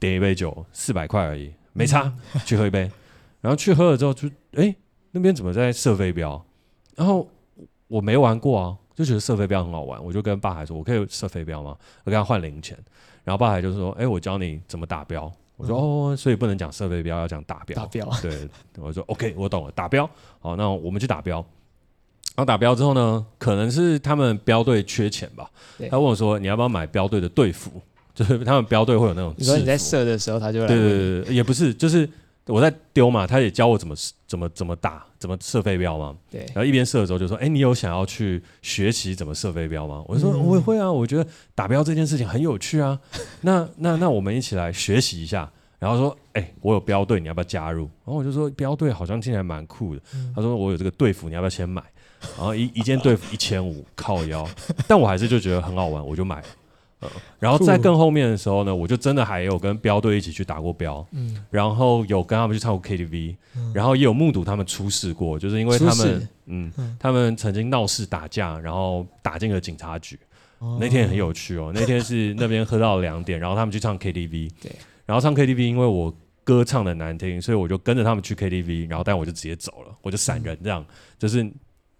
[0.00, 2.12] 点一杯酒，四百块而已，没差，
[2.44, 2.90] 去喝一杯。
[3.40, 4.76] 然后去喝了之后就，就、欸、哎
[5.12, 6.44] 那边怎么在射飞镖？
[6.96, 7.28] 然后
[7.86, 11.76] 我没玩过啊，就觉得射飞镖很好玩，我就跟爸还说，我可以射飞镖吗？
[12.04, 12.76] 我跟他换零钱。
[13.28, 17.76] 然后爸还就说：“哎，我教你怎么打标，我说哦，所以不能讲设备标，要讲打标。
[17.76, 18.10] 打标。
[18.22, 20.08] 对，我说 OK，我懂了，打标。
[20.40, 21.36] 好，那我们去打标。
[22.34, 25.50] 然后打标之后呢，可能是他们标队缺钱吧。
[25.90, 27.70] 他问我说：“你要不要买标队的队服？
[28.14, 30.66] 就是他们标队会有那种。”你说你在射的时候，他就来。
[30.66, 32.08] 对对对对，也不是，就是。
[32.48, 33.94] 我在丢嘛，他也教我怎么
[34.26, 36.16] 怎么怎么打，怎么射飞镖嘛。
[36.30, 36.40] 对。
[36.46, 42.98] 然后一边射的时候就说：“哎、欸，你有想要去学习怎么射飞镖吗？”我就说：“嗯、我也会啊，我觉得打标这件事情很有趣啊。
[43.42, 50.02] 那那那我们一起来学习一下。”然后说：“哎、欸，我有标队，你要不要加入？”然后我就说：“标队好像听起来蛮酷的。
[50.14, 51.80] 嗯”他说：“我有这个队服，你要不要先买？”
[52.36, 54.44] 然后一一件队服一千五，靠腰。
[54.88, 56.46] 但我还是就觉得很好玩，我就买了。
[57.00, 57.08] 呃、
[57.38, 70.18] 然后在更后面的时候呢，我就真的还有跟标队一起去打过标，嗯，然后有跟他们去唱过 KTV，嗯，然后也有目睹他们出事过，就是因为他们，嗯，嗯，他们曾经闹事打架，然后打进了警察局，
[70.58, 74.72] 哦，那天很有趣哦，那天是那边喝到两点，然后他们去唱 KTV，对，
[75.06, 81.48] 然后唱 KTV，因为我歌唱的难听，所以我就跟着他们去 KTV，然后但我就直接走了，我就闪人这样，嗯，就是。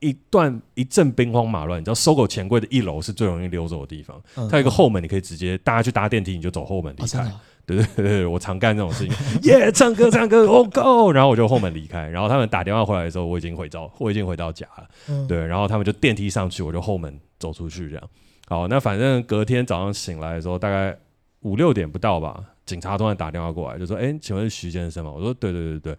[0.01, 4.21] 一段一阵兵荒马乱，你知道，SOGO 钱柜的一楼是最容易溜走的地方。
[4.37, 7.21] 嗯、它有一个后门，你可以直接大家去搭电梯，你就走后门离开。
[7.25, 7.33] 哦、
[7.67, 9.13] 对对对对，我常干这种事情。
[9.43, 11.11] 耶、yeah，唱歌唱歌，Oh go！
[11.11, 12.09] 然后我就后门离开。
[12.09, 14.89] 然后他们打电话回来的时候，我已经回到我已经回到家了。
[15.09, 18.11] 嗯、对，然后他们就电梯上去，我就后门走出去这样。
[18.47, 20.97] 好，那反正隔天早上醒来的时候，大概
[21.41, 25.97] 五六点不到吧，警察突然打电话过来，就说：“哎，请问徐先生吗？”我说：“对对对对。”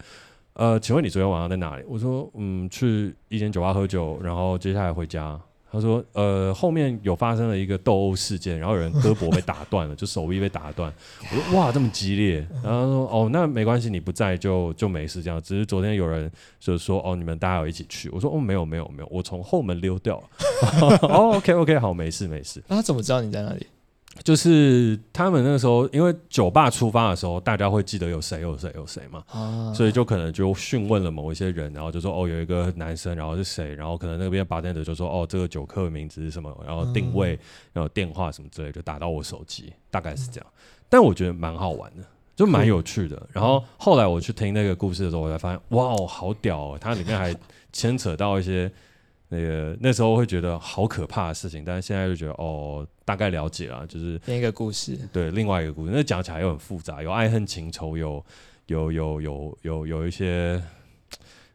[0.59, 1.83] 呃，请问你昨天晚上在哪里？
[1.87, 5.39] 我说，嗯，去一间酒吧喝酒，然后接下来回家。
[5.71, 10.91] 他说，呃，后面有发生了一个斗殴事件，然后有人胳膊被打断了，就手臂被打断。
[11.21, 12.45] 我说，哇，这么激烈。
[12.61, 15.41] 然后他说，哦，那没关系，你不在就就没事，这样。
[15.41, 18.09] 只是昨天有人就是说，哦，你们大家有一起去。
[18.09, 20.99] 我说，哦，没有没有没有，我从后门溜掉了。
[21.07, 22.61] 哦，OK OK，好，没事没事。
[22.67, 23.65] 那他怎么知道你在哪里？
[24.23, 37.39] 就是他们那个时候，因为酒吧出发的时候，大家会记得有谁有谁有谁嘛，啊，所以就可能就询问了某一些人，然后就说哦，有一个男生，然后是谁，然后可能那边 bartender 就说哦，这个酒客的名字是什么，然后定位，嗯、
[37.73, 40.47] 然后电话什么之类，就打到我手机，大概是这样。
[40.89, 42.03] 但我觉得蛮好玩的，
[42.35, 43.21] 就蛮有趣的。
[43.31, 47.33] 然后后来我去听那个故事的时候，我才发现哇哦，好屌哦，它里面还
[47.71, 48.69] 牵扯到一些。
[49.31, 58.25] 那个那时候会觉得好可怕的事情，但是现在就觉得哦，大概了解了，就是另一个故事，对，另外一个故事，那讲起来又很复杂，有爱恨情仇，有
[58.65, 60.59] 有有有有有一些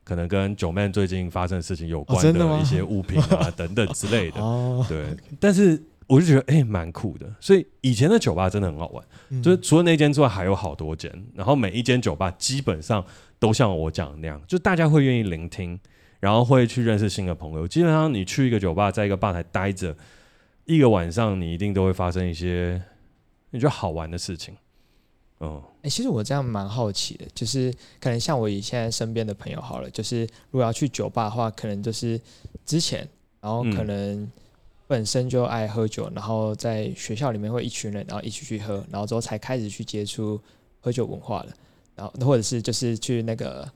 [0.04, 5.04] 可能跟 Joeman 最近发生的事情有关的一些物品啊、哦、等等之类的，哦、对。
[5.40, 7.26] 但是我就觉得哎，蛮酷的。
[7.40, 13.04] 所以以前的酒吧真的很好玩，嗯、就是除了那间之外，还有好多间，然后每一间酒吧基本上
[13.40, 15.76] 都像我讲的那样，就大家会愿意聆听。
[16.24, 17.68] 然后会去认识新的朋友。
[17.68, 19.94] 基本上，你去一个酒吧，在一个吧台待着
[20.64, 22.82] 一个晚上，你一定都会发生一些
[23.50, 24.56] 你觉得好玩的事情。
[25.40, 32.18] 嗯，哎、欸，其实我这样蛮好奇的，就是可能像我以现在身边的朋友好了，就是如果要去酒吧的话，可能就是
[32.64, 33.06] 之前，
[33.42, 34.26] 然后可能
[34.86, 40.40] 本身就爱喝酒，然后在学校里面会一群人，然后一起去喝，然后之后才开始去接触
[40.80, 41.52] 喝酒文化的，
[41.94, 43.70] 然后或者是就是去那个。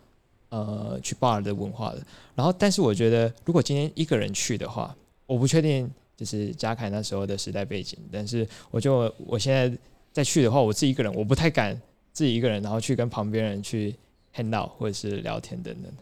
[0.51, 2.03] 呃，去 bar 的文化的，
[2.35, 9.71] 然后，但是我觉得，如果今天一个人去的话，我不确定就是嘉凯那时候的时代背景，但是我就我现在
[10.11, 11.79] 再去的话，我自己一个人，我不太敢
[12.15, 13.95] 自己一个人，然后去跟旁边人去
[14.35, 15.93] hang out 或者是聊天等等。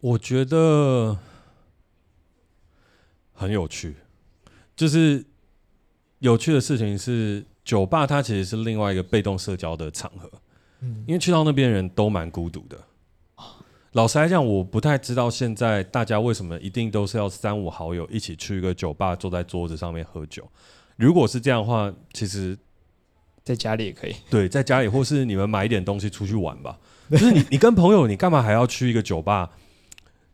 [0.00, 1.18] 我觉得
[3.34, 3.96] 很有趣，
[4.74, 5.22] 就是
[6.20, 10.30] 有趣的事情是，酒吧它其实是另外一个被动社交的场合。
[10.80, 12.78] 嗯，因为去到那边人都蛮孤独的。
[13.92, 20.46] 老实来讲，我不太知道现在大家为什么一定都是要三五好友一起去一个酒吧，坐在桌子上面喝酒。
[20.96, 22.56] 如果是这样的话，其实
[23.42, 24.14] 在家里也可以。
[24.28, 26.78] 对，在家里，或是你们买一点东西出去玩吧。
[27.10, 29.50] 就是你， 你跟朋友，你干嘛还要去一个酒吧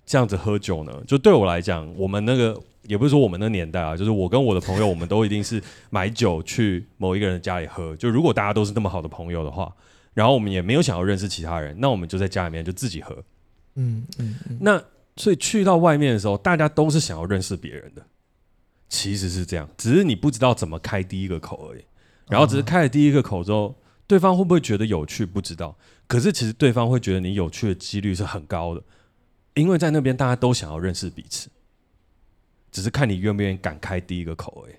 [0.04, 0.92] 这样子喝酒呢？
[1.06, 7.96] 就对我来讲，我们那个也不是说我们那个年代啊，就是我跟我的朋友，我们都一定是买酒去某一个人家里喝。
[7.96, 9.72] 就如果大家都是那么好的朋友的话。
[10.14, 13.14] 然后我们也没有想要认识其他人，那我们就在家里面就自己喝。
[13.74, 14.58] 嗯嗯，嗯。
[14.60, 14.82] 那
[15.16, 18.06] 所以去到外面的时候，大家都是想要认识别人的，
[18.88, 21.84] 其实是这样，只是你不知道怎么开第一个口而已。
[22.28, 25.26] 然后只是开了第一个口之后，对方会不会觉得有趣？
[25.26, 25.76] 不知道。
[26.06, 28.82] 可是其实对方会觉得你有趣的几率是很高的，
[29.54, 31.50] 因为在那边大家都想要认识彼此，
[32.70, 34.74] 只是看你愿不愿意敢开第一个口而已。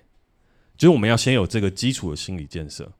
[0.78, 2.90] 就是我们要先有这个基础的心理建设。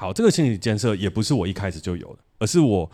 [0.00, 2.90] 好，这个心理建设也不是我一开始就有的，而是我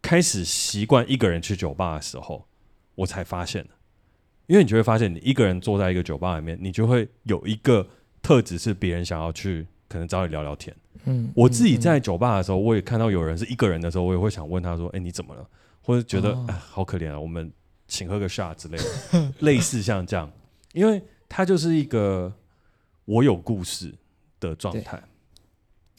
[0.00, 2.46] 开始习惯一个人去酒吧的时候，
[2.94, 3.70] 我才发现的。
[4.46, 7.84] 因为你就会发现，你一个人坐在一个酒吧里面，你就会有一个
[8.22, 10.72] 特质是别人想要去可能找你聊聊天，
[11.06, 15.44] 嗯，我自己在酒吧的时候，我也看到有人是一个人的时候，我也会想问他说：“哎，你怎么了？”
[15.82, 17.50] 或者觉得哎，好可怜啊，我们
[17.88, 20.30] 请喝个 shot 之类的，类似像这样，
[20.74, 22.32] 因为他就是一个
[23.04, 23.92] 我有故事
[24.38, 25.02] 的状态，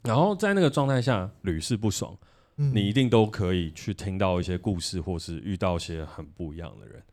[0.08, 2.17] 然后在那个状态下屡试不爽，
[2.56, 7.04] 你一定都可以去听到一些故事，或是遇到一些很不一样的人，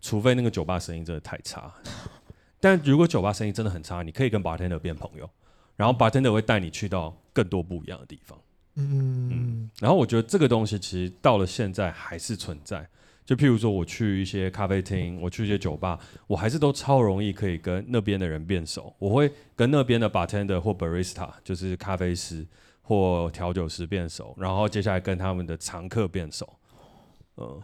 [0.00, 1.74] 除非那个酒吧生意真的太差。
[2.60, 5.28] 但如果酒吧生意真的很差，你可以跟 bartender 变朋友，
[5.74, 8.38] 然后 bartender 会带你去到更多不一样的地方。
[8.76, 12.88] 嗯，嗯，然后我觉得这个东西其实到了现在还是存在。
[13.24, 18.94] 就譬如说，我去一些咖啡厅，我去一些酒吧，我还是都超容易可以跟那边的人变熟。
[18.98, 22.46] 我会跟那边的 bartender 或 barista，就是咖啡师
[22.82, 26.46] 或调酒师变熟，然后接下来跟他们的常客变熟。
[27.38, 27.62] 嗯，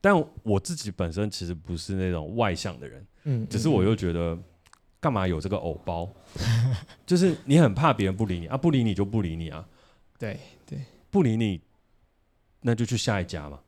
[0.00, 3.06] 但我自己本身其实不是那种外向的人。
[3.24, 4.38] 嗯，只是我又觉得，
[4.98, 6.10] 干嘛有这个偶包？
[7.04, 9.68] 就是你很怕别人不理你啊，不理你就不理你啊。
[10.18, 10.78] 对对，
[11.10, 11.60] 不理你，
[12.62, 13.60] 那就去下一家嘛。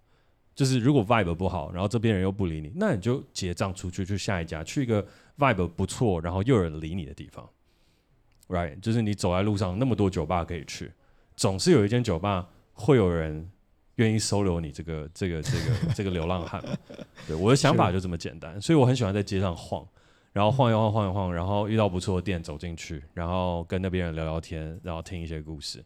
[0.60, 5.02] 就是如果 vibe 不好，然后这边人又不理你，那你就结账出去，去下一家，去一个
[5.38, 7.48] vibe 不错，然后又有人理你的地方。
[8.46, 10.92] Right，就是你走在路上那么多酒吧可以去，
[11.34, 13.50] 总是有一间酒吧会有人
[13.94, 16.62] 愿意收留你这个这个这个这个流浪汉。
[17.26, 19.88] 对，我的想法就这么简单，所以我很喜欢在街上晃，
[20.30, 25.82] 然后晃一晃，晃一晃，然后遇到不错的店走进去，然后跟那边人聊聊天，然后听一些故事。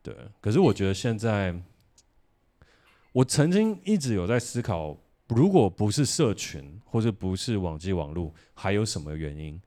[0.00, 1.52] 对，可是我觉得现在，
[3.16, 4.94] 我曾经一直有在思考，
[5.28, 9.58] 如果不是社群，或者不是网际网络，还有什么原因？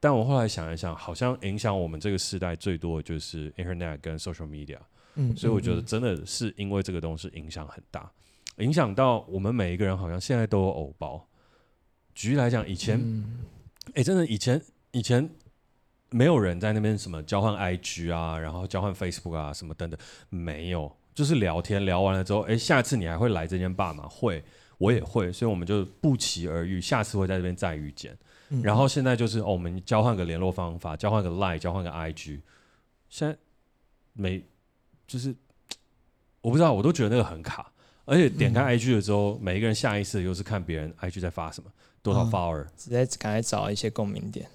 [0.00, 4.78] 但我后来想一想，好像影响我们这个时代最多的就是 Internet 跟 Social Media。
[5.16, 8.10] 嗯，所以我觉得真的是因为这个东西影响很大，
[8.60, 11.28] 影响到我们每一个人，好像现在都有偶包。
[12.14, 12.98] 举例来讲，以前，
[13.88, 14.58] 哎、欸，真的以前
[14.92, 15.28] 以前。
[16.10, 19.98] 没有人在那边什么交换 IG 啊，然后交换 Facebook 啊，什么等等，
[20.30, 24.06] 没有，就是聊天聊完了之后，哎，下次你还会来这间吧吗？
[24.06, 24.44] 会，
[24.76, 28.14] 我也会，所以我们就不期而遇，下次会在这边再遇见。
[28.50, 32.38] 嗯、然后现在就是、哦、我们交换个联络方法，交换个 Line，交换个 IG，
[33.08, 33.34] 现在
[34.12, 34.44] 没，
[35.06, 35.34] 就是
[36.42, 37.72] 我不知道，我都觉得那个很卡，
[38.04, 41.70] 而且点开 IG 的时候，嗯、每一个人下意识又是看别人 IG 在发什么，
[42.02, 44.46] 多少 follower，直接赶快找一些共鸣点。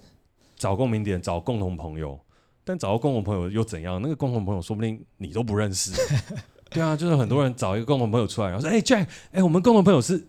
[0.56, 2.18] 找共鸣点，找共同朋友，
[2.64, 4.00] 但找到共同朋友又怎样？
[4.00, 5.92] 那个共同朋友说不定你都不认识。
[6.70, 10.26] 对啊，就是很多人找一个共同朋友出来，然后说：“哎、欸、，Jack，哎、欸，我们共同朋友是……”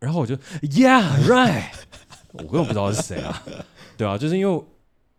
[0.00, 1.70] 然后我就：“Yeah，right。
[2.32, 3.42] ”我根本不知道是谁啊。
[3.96, 4.64] 对啊，就是因为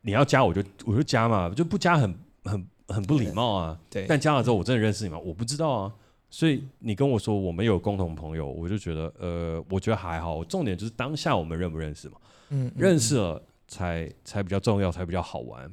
[0.02, 3.80] 你要加，我就我就加嘛，就不加很很很不礼貌啊。
[3.90, 4.06] 对。
[4.08, 5.18] 但加了之后，我真的认识你吗？
[5.20, 5.94] 我不知道啊。
[6.30, 10.44] 所以你跟我说我们有共同朋友，我就觉得呃，我觉得还好。
[10.44, 12.16] 重点就是当下我们认不认识嘛。
[12.50, 12.72] 嗯，嗯。
[12.76, 13.42] 认识了。
[13.72, 15.72] 才才比较重要，才比较好玩，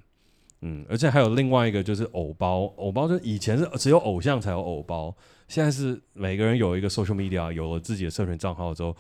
[0.63, 5.15] 嗯，而且还有另外一个就是偶包，偶包就以前是只有偶像才有偶包，
[5.49, 8.97] 现在是每个人有一个 social media，有了自己的社群账号之后，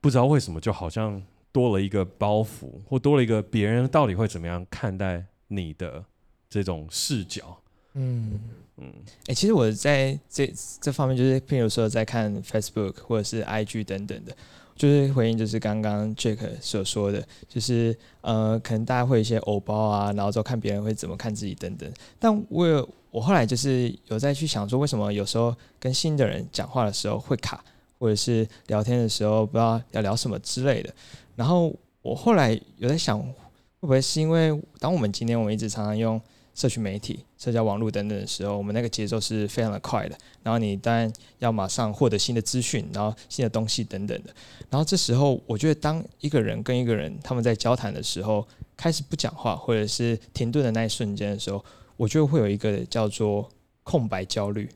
[0.00, 6.04] 不知道为什么就好像多了一个包袱，或多了一个别人到底会怎么样看待你的
[6.48, 7.60] 这种视角，
[7.94, 8.40] 嗯
[8.78, 8.92] 嗯，
[9.26, 14.36] 哎、其实我在这这方面就是，譬如说在看 Facebook 或者是 IG 等等的。
[14.76, 21.90] 就是回应，就是刚刚 Jack 所说的，就是呃，可能大家会有一些偶包啊，然后之后看别人会怎么看自己等等。
[22.18, 27.64] 但我有我后来就是有在去想说，为什么有时候跟新的人讲话的时候会卡，
[27.98, 30.94] 或者是聊天的时候不知道要聊什么之类的。
[31.34, 33.32] 然后我后来有在想，会
[33.80, 36.20] 不会是因为当我们今天我们一直常常用。
[36.56, 40.18] 社群媒体、社交网络等等的时候，我们那个节奏是非常的快的。
[40.42, 44.34] 然后你当然要马上获得新的资讯，然后新的东西等等的。
[44.70, 51.62] 然后这时候，我觉得当一个人跟一个人他们在交谈的时候，开始不讲话，或者是停顿的那一瞬间的时候，
[51.98, 53.46] 我觉得会有一个叫做
[53.84, 54.66] 空白焦虑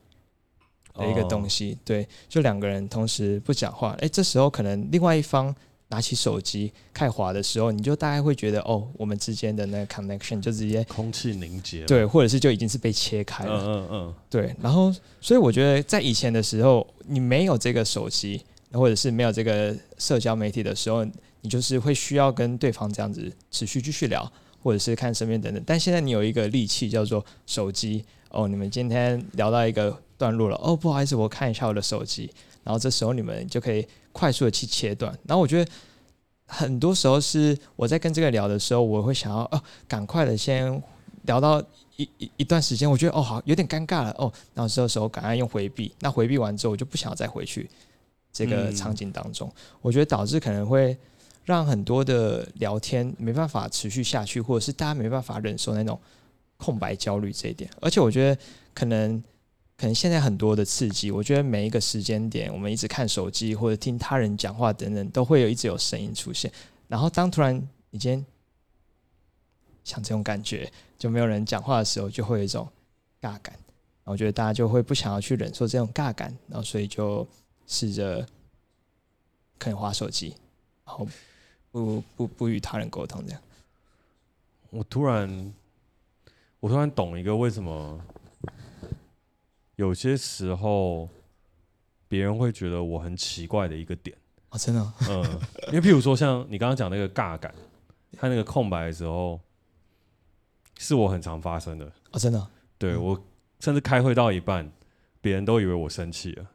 [0.95, 1.79] 的一个东西。
[1.83, 5.57] 对，就两个人同时不讲话，诶，这时候可能另外一方。
[5.90, 14.55] 拿起手机开滑的时候，你就大概会觉得哦，我们之间的那个 connection 就直接空气凝结，对，或者是就已经是被切开了，嗯嗯嗯，对。
[14.62, 18.40] 然后，所以我觉得在以前的时候，你没有这个手机，
[18.72, 21.05] 或者是没有这个社交媒体的时候，
[21.41, 24.30] 你就是会需要跟对方这样子持续继续聊，
[24.62, 25.62] 或者是看身边等等。
[25.66, 32.30] 但现在你有一个利器叫做手机，哦，你们今天聊到一个段落了，哦，不好意思，我看一下我的手机。
[32.62, 35.13] 然后这时候你们就可以快速的去切断。
[35.27, 35.71] 然后我觉得
[36.47, 40.83] 很多时候是我在跟这个聊的时候，我会想要哦，赶快的先
[41.23, 41.63] 聊到
[41.97, 45.95] 一一一段时间，我觉得哦好有点尴尬了哦，然后这个时候赶快用回避。
[46.01, 47.69] 那回避完之后，我就不想要再回去
[48.33, 49.49] 这个场景当中。
[49.49, 50.97] 嗯、我觉得导致可能会
[51.45, 55.99] 让很多的聊天没办法持续下去，或者是大家没办法忍受那种
[56.57, 57.71] 空白焦虑这一点。
[57.81, 58.41] 而且我觉得
[58.75, 59.23] 可能
[59.81, 66.53] 可能现在很多的刺激，我觉得每一个时间点，我们一直看手机或者听他人讲话等等，都会有一直有声音出现。
[66.87, 67.57] 然后当突然
[67.89, 68.22] 你今天
[69.83, 72.68] 像这种感觉，就没有人讲话的时候，就会有一种
[73.22, 73.59] 尬感。
[74.05, 77.26] 我觉得大家就会不想要去忍受这种尬感，然后所以就
[77.66, 78.20] 试着
[79.57, 80.37] 可能滑手机，
[80.85, 81.09] 然后
[81.70, 83.41] 不不不与他人沟通这样。
[84.68, 85.55] 我突然，
[86.59, 87.99] 我突然懂一个为什么
[89.81, 91.09] 有些时候
[92.07, 94.14] 别人会觉得我很奇怪的一个点
[94.51, 95.24] 啊，真的，嗯，
[95.68, 97.55] 因为譬如说像你刚刚讲那个尬感，
[98.12, 99.41] 他那个空白的时候，
[100.78, 102.47] 是我很常发生的啊，真的，
[102.78, 103.26] 对我。
[103.61, 104.72] 甚至开会到一半，
[105.20, 106.47] 别人都以为我生气了，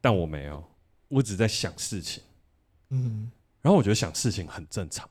[0.00, 0.64] 但我没有，
[1.06, 2.20] 我只在想事情。
[2.90, 5.08] 嗯，然后我觉得想事情很正常。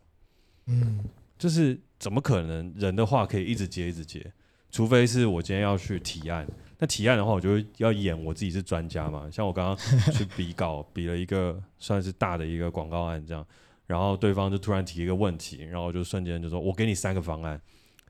[0.65, 1.01] 嗯，
[1.37, 4.29] 就是怎么可能人的话可以一直接一直接？
[4.69, 6.45] 除非是我今天要去提案，
[6.81, 9.29] 那提案的话，我就会要演我自己是专家嘛。
[9.31, 9.77] 像我刚刚
[10.11, 13.45] 去比稿，比了一个算是大的一个广告案这样，
[13.85, 17.61] 然后对方就突然提一个问题，然后我就瞬间就说：“我给你三个方案。”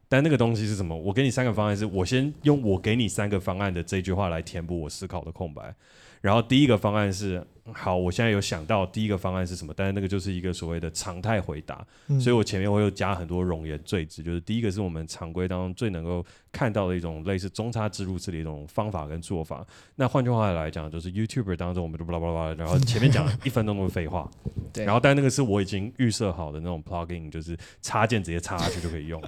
[0.07, 0.95] 但那个东西是什么？
[0.95, 5.75] 我给你三个方案，是我先用我给你三个方案的这句话来填补我思考的空白。
[6.21, 19.65] 然后第一个方案是好，我现在有想到第一个方案是什么，但是那个就是一个所谓的常态回答，嗯、所以我前面我又加很多冗言赘字，就是第一个是我们常规当中最能够看到的一种类似中差置入式的一种方法跟做法。
[19.95, 24.29] 那换句话来讲，就是 YouTuber 当中我们就巴拉巴拉，然后前面讲一分钟都是废话，
[24.73, 29.21] 对，然后但那个是我已经预设好的那种 plugin，就是插件直接插下去就可以用。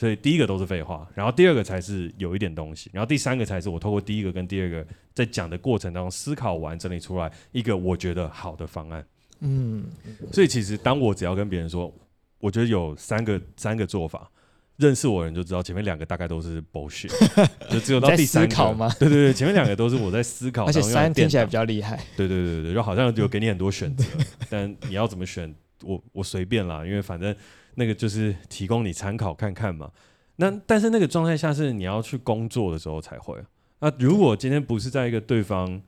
[0.00, 9.04] 所以第一个都是废话，然后第二个才是有一点东西，然后第三个才是我透过第一个跟第二个在讲的过程当中思考完整理出来一个我觉得好的方案。
[9.40, 9.84] 嗯，
[10.32, 11.94] 所以其实当我只要跟别人说，
[12.38, 14.30] 我觉得有三个三个做法，
[14.78, 17.10] 认识我的人就知道前面两个大概都是 bullshit，
[17.70, 18.90] 就只有到第三个考吗？
[18.98, 22.02] 对对对，前面两个都是我在思考， 而且三听起来比较厉害。
[22.16, 24.02] 对对对对，就好像有给你很多选择，
[24.48, 27.36] 但你要怎么选，我我随便啦，因为反正。
[27.74, 29.90] 那个就是提供你参考看看嘛。
[30.36, 33.38] 那但是那个状态下是你要去工作的时候才会。
[33.80, 35.80] 那如果今天不是在一个对方，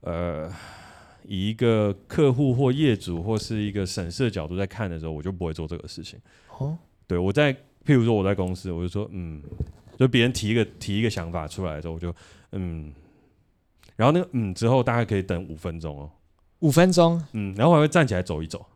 [0.00, 0.50] 呃，
[1.24, 6.20] 以一个客户或业主或是一个审视的角度在看的时候，我就不会做这个事情。
[6.58, 6.76] 哦，
[7.06, 7.52] 对我在
[7.84, 9.42] 譬如说我在公司，我就说嗯，
[9.98, 12.14] 就别人提一个提一个想法出来的时候，我就
[12.52, 12.92] 嗯，
[13.96, 16.10] 然后那个嗯之后大概可以等五分钟哦，
[16.60, 18.66] 五分钟，嗯，然后我还会站起来走一走。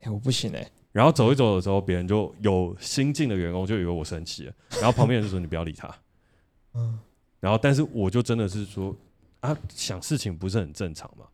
[0.00, 0.66] 哎，我不行哎。
[0.92, 5.88] 然后走一走的时候，别人就有新进的员工就以为我生气了，然后旁边人就说：“你不要理他。
[6.74, 6.98] ”嗯，
[7.38, 8.96] 然后但是我就真的是说
[9.40, 11.26] 啊，想事情不是很正常嘛。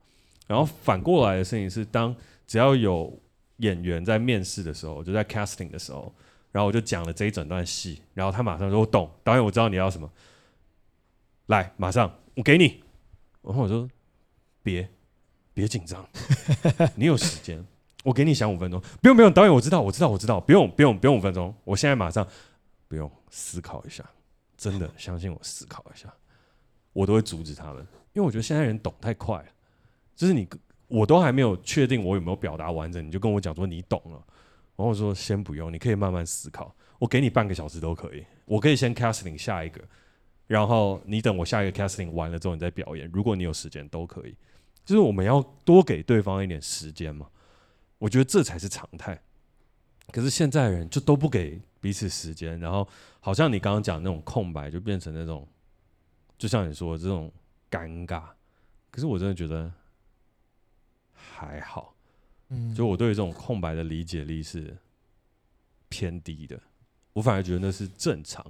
[0.46, 2.14] 然后反过来的事情是，当
[2.46, 3.18] 只要有
[3.58, 6.14] 演员在面试的时候，就在 casting 的时候，
[6.52, 10.10] 然后我就讲了这一整段戏，然后他马上说：“我懂，导演，我知道你要什么，
[11.46, 12.82] 来，马上我给你。”
[13.42, 13.88] 然后我说
[14.62, 14.88] ：“别
[15.54, 16.06] 别紧张，
[16.94, 17.64] 你有时间。”
[18.06, 22.24] 我给你想五分钟，不用不用，导演我知道我知道我知道，不用不用不用五分钟，我现在马上，
[22.86, 24.08] 不用思考一下，
[24.56, 26.08] 真的相信我思考一下，
[26.92, 29.46] 我都会阻止他们，因为我觉得现在人懂太快了，
[30.14, 30.48] 就是你
[30.86, 34.22] 我都还没有确定我有没有表达完整，你就跟我讲说你懂了，
[34.76, 39.80] 然后我说先不用，你可以慢慢思考，我给你半个小时都可以，我可以先 casting 下一个，
[40.46, 44.36] 然后你等我下一个 casting 完了之后你再表演，如果你有时间都可以，
[44.84, 47.26] 就是我们要多给对方一点时间嘛。
[47.98, 49.20] 我觉得这才是常态，
[50.12, 52.86] 可是现在人就都不给彼此时间，然后
[53.20, 55.46] 好像你刚刚讲的那种空白，就变成那种，
[56.36, 57.32] 就像你说的这种
[57.70, 58.24] 尴尬。
[58.90, 59.72] 可是我真的觉得
[61.12, 61.94] 还好，
[62.48, 64.76] 嗯，就我对于这种空白的理解力是
[65.88, 66.60] 偏低的，
[67.12, 68.44] 我反而觉得那是正常。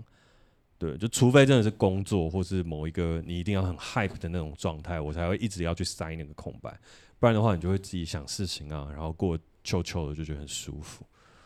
[0.78, 6.78] 对，就除非真的是工作或是某一个你一定要很 hype 的那种状态，我才会一直要去塞那个空白。
[7.18, 11.04] 不然的话，你就会自己想事情啊，然后过秋秋的，就觉得很舒服。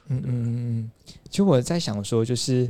[0.09, 0.45] 嗯嗯
[0.81, 0.91] 嗯。
[1.29, 2.69] 其实我在想说，就是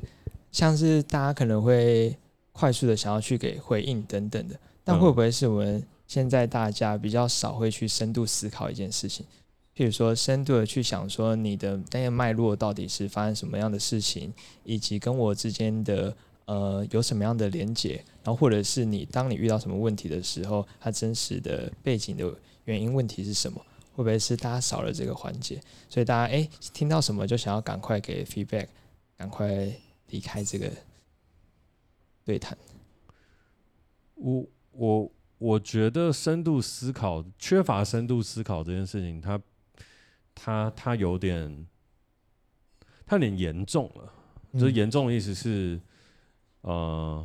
[0.53, 2.15] 像是大家可能会
[2.53, 9.25] 快速的想要去给回应等等的，但会不会是我们现在大家比较少会去深度思考一件事情？
[9.75, 14.31] 譬如说，深度的去想说你的那个脉络到底是发生什么样的事情，
[14.63, 22.31] 以及跟我之间的呃有什么样的连结，然后或者是你当你遇到什么问题的时候，它真实的背景的。
[22.65, 23.59] 原因问题是什么？
[23.93, 25.61] 会不会是大家少了这个环节？
[25.89, 28.69] 所以大家诶、欸，听到什么就想要赶快给 feedback，
[29.17, 29.71] 赶快
[30.09, 30.71] 离开这个
[32.25, 32.57] 对谈。
[34.15, 39.41] 我我我觉得深度思考，缺乏深度思考这件事情，它
[40.35, 41.67] 它它有点
[43.05, 44.15] 它有点严重了。
[44.53, 45.81] 就是严重的意思是，
[46.63, 47.25] 呃，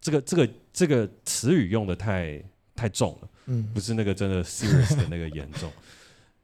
[0.00, 2.42] 这个这个这个词语用的太
[2.74, 5.70] 太重了，嗯，不是那个真的 serious 的那个严重。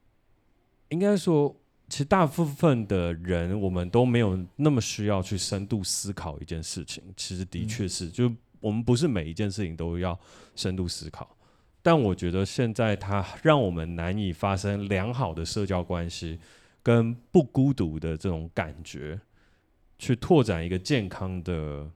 [0.90, 1.54] 应该说，
[1.88, 7.02] 其实大部分的人，我们都没有那么需要去深度思考一件事情。
[7.16, 10.18] 其实的确是，就我们不是每一件事情都要
[10.56, 11.36] 深度思考。
[11.82, 16.38] 但我觉得现在它让我们难以发生良好的社交关系，
[16.82, 19.18] 跟不孤独的这种感觉，
[19.98, 21.90] 去拓展一个健康的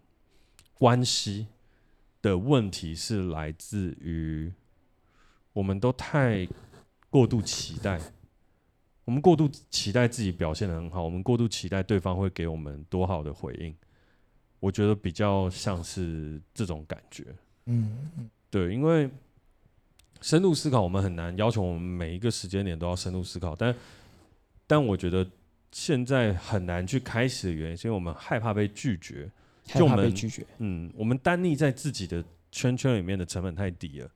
[0.73, 1.49] 关系
[2.23, 4.51] 的问题，是来自于
[5.55, 6.47] 我们都太
[7.09, 7.99] 过度期待。
[9.07, 13.75] 我们过度期待自己表现的很好，我们过度期待对方会给我们多好的回应。
[14.61, 17.27] 我觉得比较像是这种感觉。
[17.67, 19.11] 嗯，对，因为
[20.23, 23.75] 深度思考，我们很难要求我们每一个时间点都要深度思考，但
[24.67, 25.27] 但我觉得
[25.71, 29.31] 现在很难去开始的原因，是因为我们害怕被拒绝，
[29.69, 30.47] 害怕被拒绝。
[30.59, 34.11] 嗯，我们单立在自己的圈圈里面的成本太低了。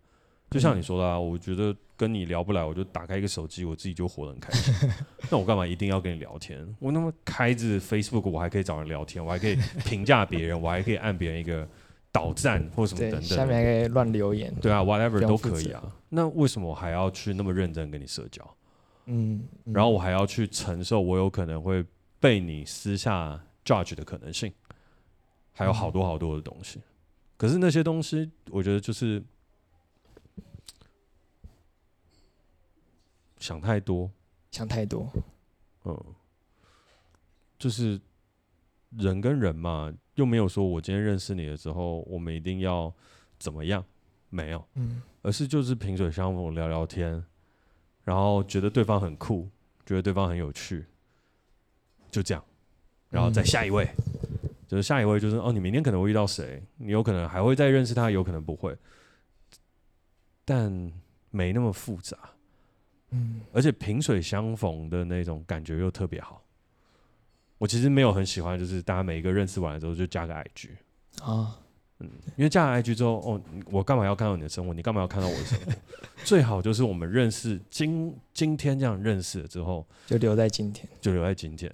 [0.51, 4.75] 就像你说的啊，我觉得跟你聊不来，我就打开一个手机，我自己就活得很开心。
[5.31, 6.67] 那我干嘛一定要跟你聊天？
[6.79, 11.69] 我那么开着 Facebook，我还可以找人聊天，我还可以 评价别人，我还可以按别人一个
[12.11, 13.23] 导赞或什么等等。
[13.23, 14.55] 下面还可以乱留言。
[14.61, 15.83] 对啊，whatever 都可以啊。
[16.09, 18.43] 那为什么我还要去那么认真跟你社交？
[19.05, 21.85] 嗯，嗯，然后我还要去承受我有可能会
[22.19, 24.51] 被你私下 judge 的可能性，
[25.53, 26.81] 还有好多好多的东西。
[27.37, 29.23] 可是那些东西，我觉得就是。
[33.39, 34.11] 想太多，
[34.51, 35.11] 想太多，
[35.85, 36.15] 嗯，
[37.59, 38.01] 就是
[38.97, 42.93] 人跟人嘛，又没有说我今天认识你的时候，我们一定要
[43.39, 43.85] 怎么样，
[44.29, 47.25] 没有，嗯，而是就是萍水相逢聊聊天，
[48.05, 49.49] 然后觉得对方很酷，
[49.87, 50.85] 觉得对方很有趣，
[52.11, 52.45] 就这样，
[53.11, 58.77] 然后再下一位，嗯、就是下一位就是哦，你明天可能会遇到谁，你有可能还会再认识他，有可能不会，
[60.45, 60.93] 但
[61.31, 62.19] 没那么复杂。
[63.11, 66.43] 嗯，而且萍水相逢的那种感觉又特别好。
[67.59, 70.69] 我其实没有很喜欢，就是大家每一个认识完了之后就加个 IG
[71.23, 71.59] 啊，
[71.99, 73.43] 嗯，因为加了 IG 之后，哦，
[73.73, 74.73] 我干嘛要看到你的生活？
[74.73, 75.73] 你干嘛要看到我的生活？
[76.25, 81.73] 最好就是我们认识今今天这样认识了之后，就留在今天，就留在今天。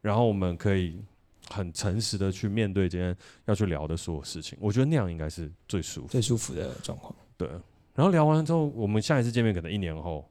[0.00, 1.02] 然后我们可以
[1.50, 4.56] 很诚实的去面对今天要去聊的所有事情。
[4.60, 7.12] 我觉得那样应该是最舒服、最舒服的状况。
[7.36, 7.50] 对。
[7.96, 10.30] 然后聊完了之后，我们下一次见面可能一年后，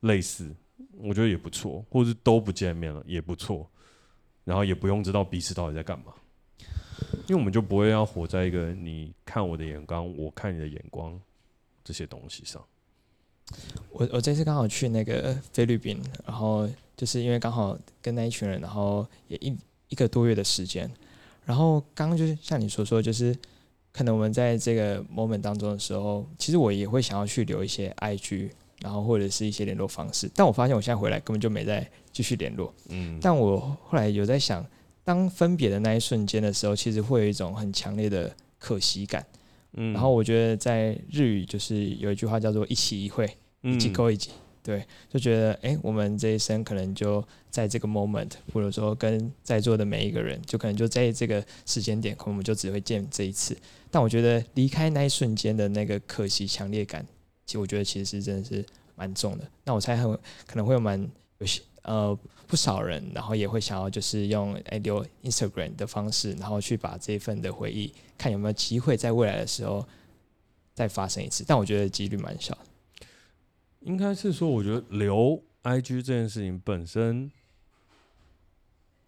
[0.00, 0.54] 类似，
[0.98, 3.68] 我觉得也不错，或者是都不见面了也不错，
[4.44, 6.14] 然后也不用知道彼此到底在干嘛，
[7.26, 11.20] 因为我们就不会要活在一个你看我的眼光，我看你的眼光
[11.82, 12.64] 这些东西上。
[13.90, 20.88] 我我这次刚好去那个菲律宾，然后就是因为刚好跟那一群人，然后也一一个多月的时间，
[21.44, 23.36] 然后刚刚就是像你所说，就是。
[23.96, 30.28] 可能我们在这个 moment 当中的时候，其实我也会想要去留一些 IG，然后或者是一些联络方式。
[30.34, 32.74] 但我发现我现在回来根本就没再继续联络。
[32.88, 33.16] 嗯。
[33.22, 34.66] 但我后来有在想，
[35.04, 39.24] 当分别的那一瞬间的时候，其实会有一种很强烈的可惜感。
[39.74, 39.92] 嗯。
[39.92, 43.30] 然后我觉得在日语就是有一句话叫做“一期一会，
[43.62, 44.30] 一季够一季”。
[44.64, 53.54] 对，就觉得哎，我们这一生可能就在这个 moment，或者说跟在座的每一个人，就可能就在这个时间点，可能我们就只会见这一次。
[53.90, 57.06] 但我觉得离开那一瞬间的那个可惜强烈感，
[57.44, 58.64] 其实我觉得其实是真的是
[58.96, 59.46] 蛮重的。
[59.64, 60.10] 那我猜很
[60.46, 60.98] 可能会有蛮
[61.40, 69.86] 有些呃不少人，然后也会想要就是用哎留 Instagram 的方式，然后去把这一份的回忆，看有没有机会在未来的时候
[70.72, 71.44] 再发生一次。
[71.46, 72.56] 但我觉得几率蛮小。
[73.84, 77.30] 应该是说，我觉得留 IG 这件事情本身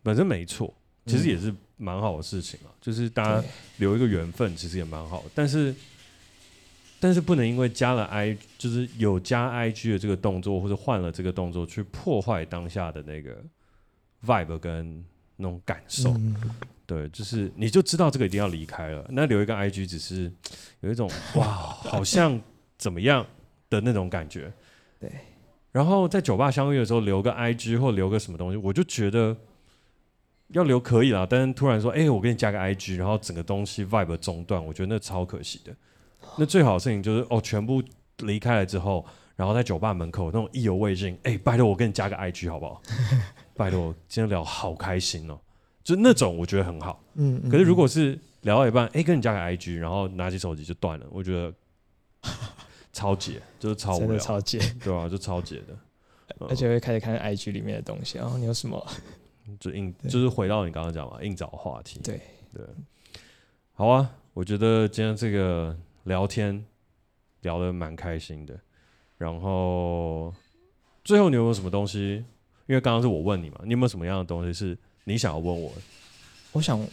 [0.02, 0.72] 本身没错，
[1.06, 2.68] 其实也是蛮好的事情啊。
[2.80, 3.48] 就是大家
[3.78, 5.24] 留一个缘分，其实也蛮好。
[5.34, 5.74] 但是，
[7.00, 13.42] 但是不能因为加了 I，就是有加 IG 的这个动作，或者换了这个动作，去破坏当下的那个
[14.24, 15.04] vibe 跟
[15.36, 16.14] 那种感受。
[16.84, 19.04] 对，就是你就知道这个一定要离开了。
[19.08, 20.30] 那留一个 IG 只是
[20.80, 22.40] 有一种哇，好像
[22.78, 23.26] 怎么样
[23.70, 24.52] 的那种感觉。
[24.98, 25.10] 对，
[25.72, 29.36] 然后在酒吧相遇的时候留个 IG 或留个什么东西，我就觉得
[30.48, 31.26] 要留可以啦。
[31.28, 35.74] 但是突然说，哎、欸，我给你加个 IG，然后整个东西 vibe 中断，我觉得那超可惜的。
[36.38, 37.82] 那最好的事情就是哦，全部
[38.18, 39.04] 离开了之后，
[39.36, 42.80] 然后在酒吧门口那种意犹未尽，哎、欸，拜托我给你加个 IG 好不好？
[43.54, 45.38] 拜托，今天聊好开心哦，
[45.84, 47.02] 就那种我觉得很好。
[47.14, 51.54] 嗯，可是如果是聊到一半，哎、欸，跟你加个 IG，然后拿起手机就断了，我觉得。
[52.96, 58.82] 超解就是超无聊，真的超解， 对啊，就超解的，而且会开始看 IG 里面的东西，然后你有什么？
[59.60, 62.00] 就硬就是回到你刚刚讲嘛，硬找话题。
[62.02, 62.18] 对
[62.54, 62.64] 对，
[63.74, 66.64] 好啊，我觉得今天这个聊天
[67.42, 68.58] 聊得蛮开心的。
[69.18, 70.32] 然后
[71.04, 72.24] 最后你有没有什么东西？
[72.66, 75.82] 因为刚刚是我问你嘛，你有没有什么样的东西是你想要问我的？
[76.52, 76.88] 我想问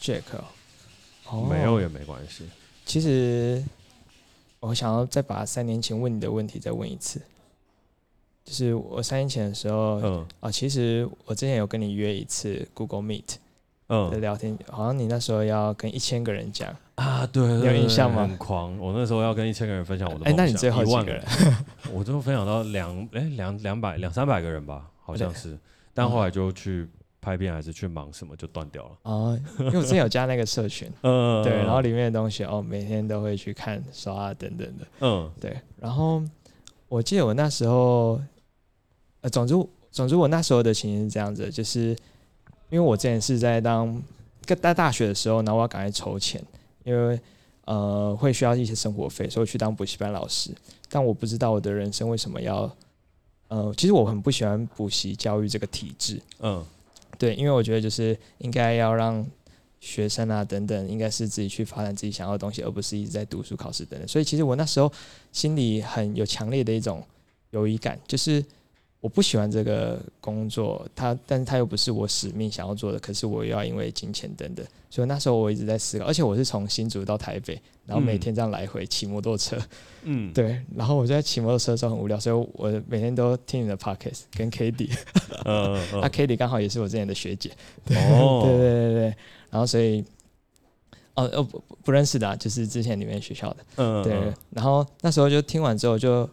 [0.00, 0.22] Jack，
[1.28, 2.44] 哦，没有也没关系。
[2.84, 3.64] 其实
[4.62, 7.20] 我想要再把三年前问你的问题再问一次。
[8.44, 13.36] 就是我三年前的时候，嗯啊，其实我之前有跟你约一次 Google Meet，
[13.88, 18.22] 嗯，的聊天，好像你那时候要跟一千个人讲啊，对，对，有印象吗？
[18.22, 21.24] 很狂，我那时候要跟一千个人分享我的，哎，那你最后几个人？
[21.92, 25.56] 我最后分享到两，哎，两两百两三百个人吧，好像是，
[25.94, 26.88] 但后来就去
[27.22, 36.22] 拍片还是去忙什么就断掉了啊，因为我之前有加那个社群， 嗯，对，然后里面的东西哦，每天都会去看刷啊等等的，嗯，对，然后
[36.88, 38.20] 我记得我那时候。
[39.24, 39.54] 呃，总之，
[39.92, 41.90] 总之，我那时候的情形是这样子，就是
[42.70, 44.02] 因为我之前是在当
[44.40, 46.44] 在大大学的时候，然后我要赶快筹钱，
[46.82, 47.20] 因为
[47.66, 50.50] 呃会需要一些生活费，所以我去当补习班老师。
[50.90, 52.68] 但我不知道我的人生为什么要，
[53.46, 56.20] 呃，其实我很不喜欢补习教育这个体制。
[56.40, 56.66] 嗯，
[57.18, 59.24] 对，因为我觉得就是应该要让
[59.80, 64.08] 学生啊等等，应该是自己去发展自己想要的东西，而不是一直在读书考试等等。
[64.08, 64.92] 所以其实我那时候
[65.32, 67.04] 心里很有强烈的一种
[67.50, 68.44] 友谊感，就是。
[69.02, 79.58] 我不喜欢这个工作，他，但是他又不是我使命想要做的，可是我又要因为金钱等等，所以那时候我一直在思考，而且我是从新竹到台北，然后每天这样来回骑摩托车，
[80.04, 84.96] 嗯， 对，然后我就在骑摩托车的时候很无聊，所以我每天都听你的 podcast 跟 Katie，
[85.46, 87.50] 嗯，那 Katie 刚好也是我之前的学姐，
[87.88, 89.16] 哦， 对对对对，
[89.50, 90.00] 然后所以，
[91.14, 96.30] 哦哦不不认识的，啊，就是之前里面学校的，嗯，对，然后那时候就听完之后就。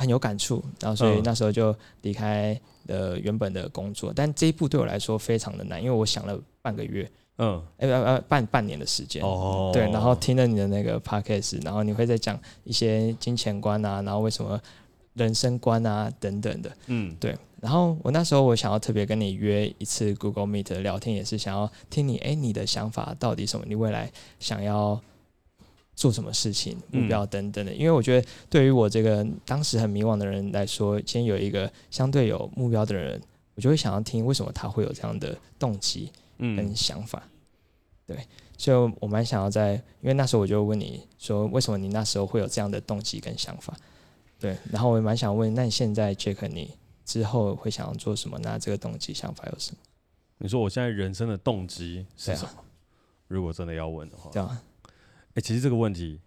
[0.00, 14.58] 很有感触，然后所以那时候就离开呃原本的工作，嗯、但这一步对我来说非常的难，因为我想了半个月，嗯，哎呃呃半半年的时间，哦，对，然后听了你的那个 podcast，然后你会在讲一些金钱观啊，然后为什么
[15.12, 23.66] 人生观啊等等的，嗯，对，然后我那时候我想要特别跟你约一次 Google Meet 的聊天，也是想要听你，哎，你的想法到底什么？
[23.68, 24.98] 你未来想要。
[26.00, 33.20] 做什么事情、目标等等的，因为我觉得对于我这个当时很迷惘的人来说，今天有一个相对有目标的人，
[33.54, 37.22] 我就会想要听为什么他会有这样的动机跟想法。
[38.06, 38.16] 对，
[38.56, 43.76] 所以我蛮想要在，因为那时候我就问你说，为什么你那时候会有这样的动机跟想法？
[44.38, 46.70] 对，然后我也蛮想问，那你现在 Jack 你
[47.04, 48.38] 之后会想要做什么？
[48.42, 49.78] 那这个动机想法有什么？
[50.38, 52.64] 你说我现在人生的动机是什么？
[53.28, 54.62] 如果真的要问的话，对啊。
[55.30, 56.20] 哎、欸，其实这个问题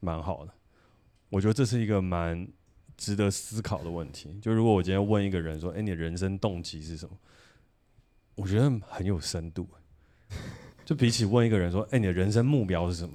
[0.00, 0.52] 蛮好的，
[1.28, 2.46] 我觉得这是一个蛮
[2.96, 4.36] 值得思考的问题。
[4.42, 7.16] 就如果我今天问一个人说：“哎、欸，你的人生动机是什么？”
[8.34, 9.68] 我觉得很有深度。
[10.84, 13.14] 就比起问一个人说：“哎、欸，你的人生目标是什么？”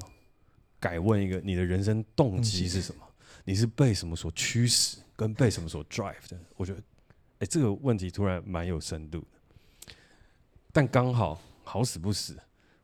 [0.79, 3.01] 改问一个：“你的人生动机是什么？
[3.43, 9.93] 你是被什么所驱使，跟被什么所 drive 的？”我觉得，哎、欸，这个问题突然蛮有深度的。
[10.71, 12.39] 但刚好好死不死。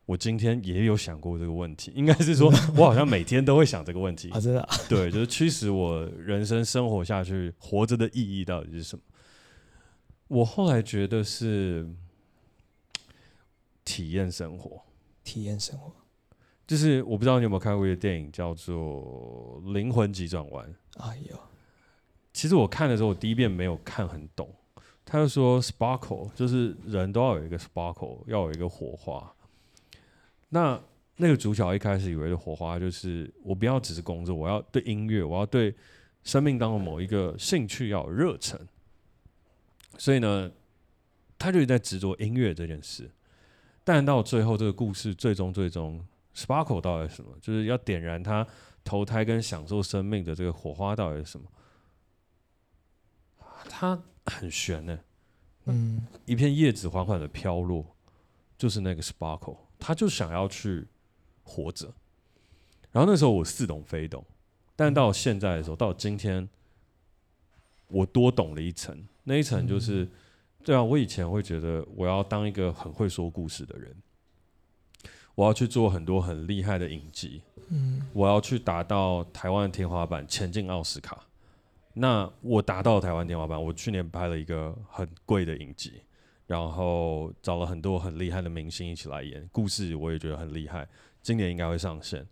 [0.10, 4.32] 我今天也有想过这个问题，应该是说， 我好像每天都会想这个问题。
[4.32, 4.68] 啊，真的？
[4.90, 9.04] 对，就是驱使我人生生活下去，活着的意义到底是什么？
[10.30, 11.88] 我后来觉得是
[13.86, 14.82] 体验生活。
[15.24, 15.94] 体验生活，
[16.66, 20.66] 就是我不知道你有没有看过一个电影，叫做《灵魂急转弯》。
[21.04, 21.38] 哎呦，
[22.34, 24.52] 其实我看的时候，我第一遍没有看很懂。
[25.06, 29.32] 他就说，sparkle 就是人都要有一个 sparkle，要有一个火花。
[30.50, 30.82] 那
[31.18, 35.76] 那个主角一开始以为的火花就是我不要只是工作，我要对音乐，我要对
[36.24, 38.60] 生命当中某一个兴趣要有热忱。
[39.98, 40.52] 所以呢，
[41.38, 43.10] 他就在执着音乐这件事。
[43.84, 47.32] 但到最后，这个故事最终最终，sparkle 到底是什么？
[47.42, 48.46] 就是要点燃他
[48.84, 51.46] 投胎跟享受生命的这个火花到底是什么？
[53.68, 55.00] 它很悬呢。
[55.66, 57.96] 嗯，一片叶子缓缓的飘落，
[58.58, 59.58] 就是那个 sparkle。
[59.80, 60.86] 他就想要去
[61.44, 61.92] 活着，
[62.92, 64.24] 然后那时候我似懂非懂，
[64.76, 66.48] 但到现在的时候，到今天，
[67.88, 69.08] 我多懂了一层。
[69.24, 70.08] 那一层就是，
[70.64, 73.96] 对啊，我以前会觉得我要当一个很会说故事的人，
[75.36, 81.26] 我要去做很多很厉害的影集，嗯，我要去达到台湾天花板，前进奥斯卡。
[81.94, 86.02] 那我达到台湾天花板，我去年拍了一个很贵的影集。
[86.50, 90.90] 然后找了很多很厉害的明星一起来演，故事我也觉得很厉害，
[91.22, 92.28] 今年应该会上线。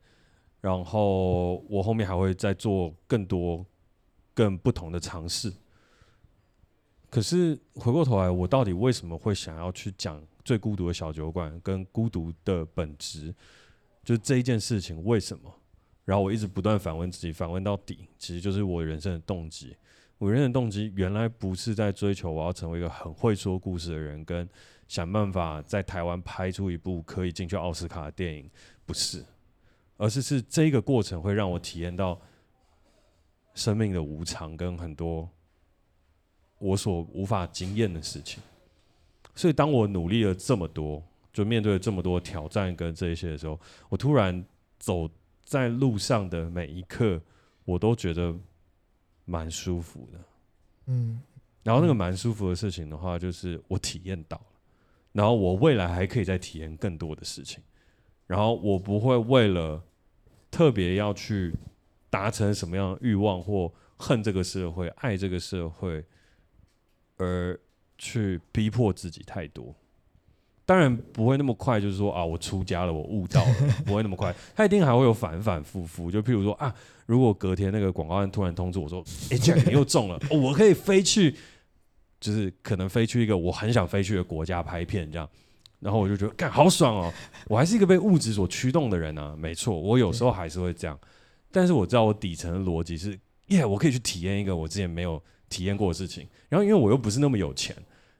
[0.59, 3.63] 然后我后面还会再做更多、
[4.33, 5.53] 更不同的尝试。
[7.11, 13.31] 可是回过头来，我到底为什么会想要去讲最孤独的小酒馆跟孤独的本质？
[14.03, 15.53] 就这一件事情为什么？
[16.05, 19.77] 然后我一直不断反问自己，反问到底，其实就是我人生的动机。
[20.17, 24.47] 我人生的动机原来不是在追求我要成为一个很会说故事的人，跟
[24.87, 28.49] 想办法在台湾拍出一部可以进去奥斯卡的电影，
[28.85, 29.23] 不是，
[29.97, 32.19] 而是是这个过程会让我体验到
[33.53, 35.29] 生命的无常跟很多。
[36.59, 38.41] 我所无法经验的事情，
[39.35, 43.59] 所以当我努力了这么多，就面对了这么多挑战跟这些的时候，
[43.89, 44.43] 我突然
[44.79, 45.07] 走
[45.45, 47.21] 在路上的每一刻，
[47.63, 48.35] 我都觉得
[49.27, 50.19] 蛮舒服的。
[50.87, 51.21] 嗯，
[51.61, 54.59] 然后那个蛮舒服的事情的话，就是我体验到了，
[55.11, 57.63] 然后我未来还可以再体验更多的事情，
[58.25, 59.83] 然后我不会为了
[60.49, 61.53] 特别要去
[62.09, 66.03] 达成什么样的欲望或恨这个社会、爱这个社会。
[67.19, 67.59] 而
[67.97, 69.75] 去逼迫自己太多，
[70.67, 73.55] 当然不会那么快，就是说啊，我出家了，我悟道了，
[73.85, 74.35] 不会那么快。
[74.53, 76.11] 他一定还会有反反复复。
[76.11, 79.01] 就譬如说啊，如果隔天那个广告案突然通知我说，
[79.31, 81.33] 哎，Jack 你又中了， 我可以飞去，
[82.19, 85.29] 就是可能飞去一个我很想飞去的国家拍片这样，
[85.79, 87.13] 然后我就觉得干好爽哦，
[87.47, 90.99] 我还是一个被物质所驱动的人啊，没错，我有时候还是会这样，
[91.49, 95.23] 但是我知道我底层的逻辑是，耶，我可以去体验一个我之前没有。
[95.49, 97.73] 体验过的事情，然后因为我又不是那么有钱，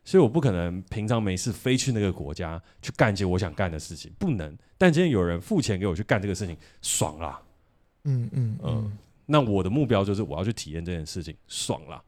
[0.07, 4.57] 所以我不可能平常没事飞去那个国家去干一些我想干的事情，不能。
[4.77, 7.41] 但今天有人付钱给我去干这个事情，爽啦！
[8.05, 8.97] 嗯嗯嗯。
[9.25, 12.01] 那我的目标就是我要去体验这件事情，爽啦。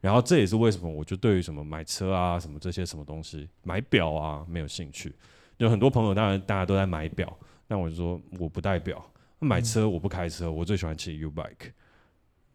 [0.00, 5.14] 然后这也是为什么我就对于什么买车啊、什么这些什么东西、买表啊没有兴趣。
[5.58, 7.38] 有很多朋友当然大家都在买表，
[7.68, 9.08] 但我就说我不戴表。
[9.38, 11.70] 买车我不开车，我最喜欢骑 U bike。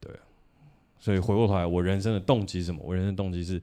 [0.01, 0.13] 对
[0.99, 2.81] 所以回过头来，我人生的动机是什么？
[2.83, 3.61] 我人生的动机是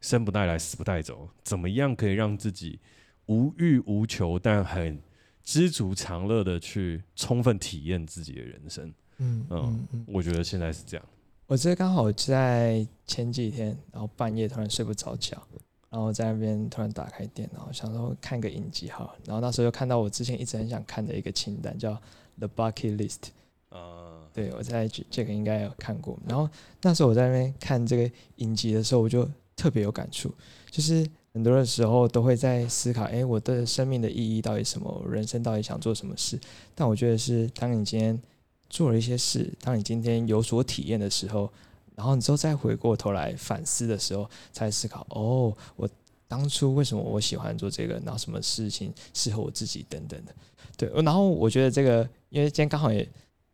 [0.00, 1.28] 生不带来，死不带走。
[1.42, 2.78] 怎么样可以让自己
[3.26, 5.00] 无欲无求，但很
[5.42, 8.92] 知足常乐的去充分体验自己的人生？
[9.18, 11.06] 嗯嗯，嗯，我觉得现在是这样。
[11.46, 15.36] 我这刚好在前几天，然后半夜突然睡不着觉，
[15.90, 21.92] 然后在那边突然打开电脑，想说看个影集哈，然后那时候又看到我之前一直很想看的一个清单，叫
[22.38, 23.18] 《The Bucket List》。
[23.76, 26.18] 啊，对，我在这个应该有看过。
[26.26, 26.48] 然后
[26.82, 29.28] 那时候我在那边看这个影集的时候，我就
[29.60, 30.32] 特别有感触。
[30.70, 35.04] 就是很多的时候都会在思考，哎，我的生命的意义到底什么？
[35.10, 36.40] 人生到底想做什么事？
[36.74, 38.18] 但我觉得是，当你今天
[38.70, 41.52] 做了一些事，当你今天有所体验的时候，
[41.94, 45.88] 然后你之后再回过头来反思的时候，才思考，哦，我
[46.26, 47.94] 当初为什么我喜欢做这个？
[48.04, 50.34] 然后什么事情适合我自己等等的。
[50.76, 53.06] 对，然后我觉得这个，因为今天刚好也。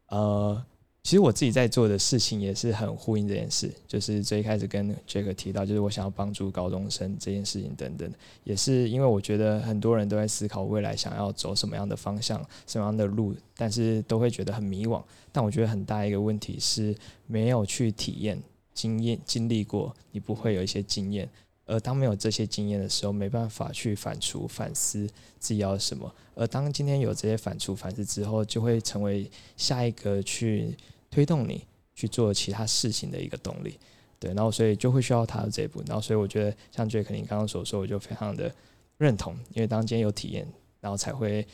[0.09, 0.65] 呃，
[1.07, 8.11] 其实我自己在做的事情也是很呼应这件事，就是最开始跟杰克提到，就是我想要帮助高中生这件事情等等，
[8.43, 15.01] 也是因为我觉得很多人都在思考未来想要走什么样的方向、什么样的路，但是都会觉得很迷惘。
[15.31, 16.93] 但我觉得很大一个问题是
[17.29, 18.43] 没有去体验、
[18.75, 21.29] 经验、经历过，你不会有一些经验。
[21.67, 26.13] 而当没有这些经验的时候，没办法去反刍、反思自己要什么。
[26.35, 30.77] 而当今天有这些反刍、反思之后，就会成为下一个去
[31.11, 33.79] 推动你去做其他事情的一个动力。
[34.19, 35.83] 对，然后所以就会需要踏入这一步。
[35.87, 38.51] 然后所以我觉得，像杰克你刚刚所说，我就非常的
[38.99, 39.37] 认同。
[39.53, 40.47] 因为当今天有体验，
[40.81, 41.47] 然后才会，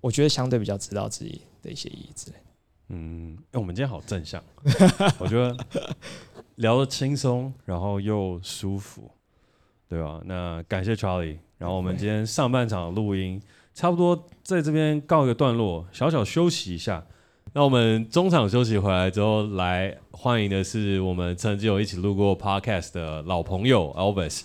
[0.00, 2.36] 我觉得相对比较知道自己的一些意义之类。
[2.88, 4.42] 嗯，哎，我们今天好正向，
[5.18, 5.56] 我觉得
[6.56, 9.10] 聊得轻松，然后又舒服。
[9.88, 10.20] 对吧？
[10.24, 13.40] 那感谢 Charlie，然后我们今天上半场录音
[13.72, 17.06] 差不多在这边告一个段落，小小休息一下。
[17.56, 24.42] 那我们中场休息回来之后，来欢迎的是我们曾经有一起录过 Podcast 的老朋友 Elvis。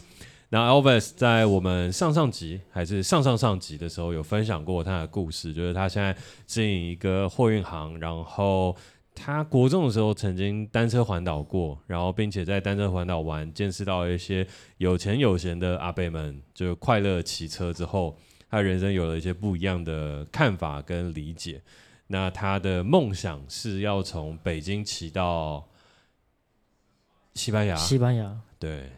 [0.47, 8.74] 那 Elvis 在我们上上集还是上上上集的时候有分享过他的故事，就是他现在经营一个货运行，然后。
[9.14, 14.47] 他国中的时候曾经单车环岛过，然后并且在单车环岛玩，见识到一些
[14.78, 18.18] 有钱有闲的阿伯们就快乐骑车之后，
[18.49, 21.62] 他人生有了一些不一样的看法跟理解。
[22.12, 25.66] 那他的梦想是要从北京骑到
[27.36, 27.74] 西班牙。
[27.74, 28.91] 西班牙，对，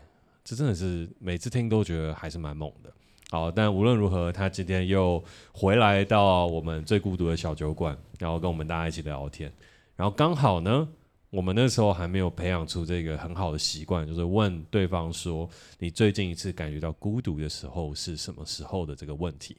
[0.43, 2.91] 这真的是每次听都觉得还是蛮猛的。
[3.29, 9.53] 好，但无论如何，他今天又回来到我们最孤独的小酒馆，然后跟我们大家一起聊天。
[9.95, 10.87] 然后刚好呢，
[11.29, 15.47] 我们那时候还没有培养出这个很好的习惯，就是问对方说
[15.77, 19.55] ：“你最近一次感觉到孤独的时候是什么时候的？”这个问题。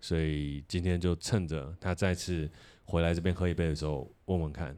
[0.00, 2.48] 所以今天就趁着他再次
[2.86, 4.74] 回来这边喝一杯的时候，问问看，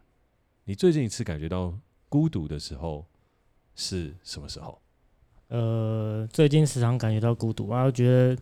[0.65, 1.73] 你最近一次感觉到
[2.09, 3.05] 孤独的时候
[3.77, 4.81] 是什么时候？
[5.49, 8.37] 呃，最近时常感觉到孤独，然后觉得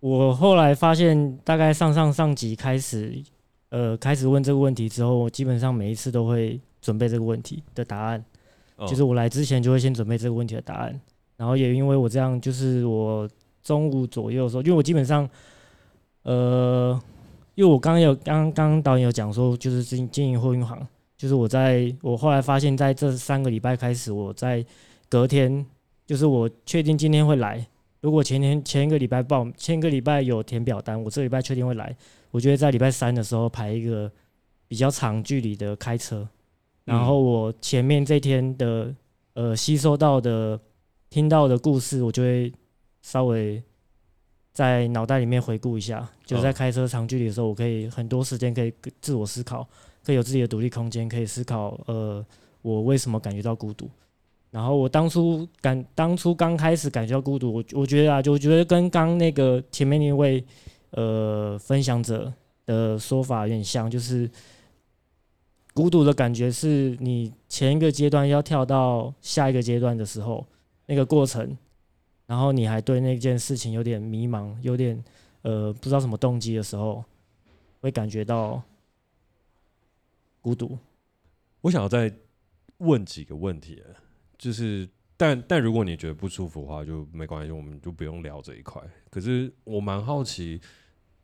[0.00, 3.22] 我后来发现，大概上上上集开始，
[3.68, 8.24] 呃，开始问这个问题之后，我基本上每一次都会准备这个问题的答案，
[8.76, 11.00] 哦、就是我来之前就会先准备这个问题的答案，
[11.36, 13.28] 然后也因为我这样，就是我
[13.62, 15.28] 中午左右的时候，因为我基本上，
[16.22, 17.00] 呃，
[17.56, 20.86] 因为我刚刚有刚刚导演有讲说，就是经经营货运行，
[21.16, 24.64] 就是我在我后来发现，在这三个礼拜开始，我在
[25.08, 25.66] 隔天。
[26.06, 27.66] 就是我确定今天会来。
[28.00, 31.96] 如果前天前一个礼拜报，前一个礼拜有填表单，我这礼拜确定会来。
[32.30, 34.08] 我觉得在礼拜三的时候排一个
[34.68, 36.28] 比较长距离的开车，
[36.84, 38.94] 然后我前面这天的
[39.34, 40.60] 呃吸收到的、
[41.10, 42.52] 听到的故事，我就会
[43.02, 43.60] 稍微
[44.56, 46.08] 在脑袋里面回顾一下。
[46.24, 49.68] 就是在开车长距离的时候，我可以很多时间可以自我思考，
[50.02, 52.24] 可以有自己的独立空间，可以思考呃
[52.62, 53.86] 我为什么感觉到孤独。
[54.50, 60.42] 然后我当初感，当初刚开始感觉到孤独，我我觉得啊，就我觉得跟刚那个前面那位
[60.92, 62.32] 呃分享者
[62.64, 64.30] 的说法有点像，就是
[65.74, 70.46] 孤独的感觉是你前一个阶段要跳到下一个阶段的时候，
[70.86, 71.56] 那个过程，
[72.26, 75.02] 然后你还对那件事情有点迷茫，有点
[75.42, 77.04] 呃不知道什么动机的时候，
[77.80, 78.62] 会感觉到
[80.40, 80.76] 孤独。
[81.60, 82.12] 我想要再
[82.78, 83.82] 问几个问题。
[84.38, 88.82] 就是，但但如果你觉得不舒服的话，就没关系，我们就不用聊这一块。
[89.08, 90.60] 可是我蛮好奇，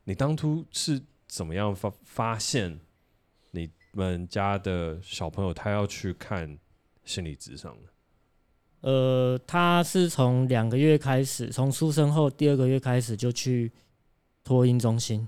[0.05, 2.81] 你当初是怎么样发发现
[3.51, 6.59] 你们家的小朋友他要去看
[7.05, 7.92] 心理咨商的？
[8.83, 13.73] 呃，他是从两个月开始，从出生后第二个月开始就去
[14.45, 15.27] 托婴中心。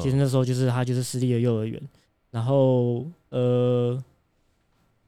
[0.00, 1.82] 其实那时候就是他就是私立的幼儿园，
[2.30, 4.02] 然后呃。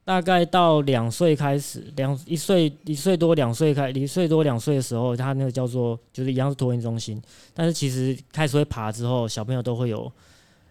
[0.05, 7.23] 大概到两岁开始，两一岁一岁多两岁开一岁多两岁的时候，他那个叫做就是一样是托婴中心，
[7.55, 10.13] 但是其实开始会爬之后，小朋友都会有，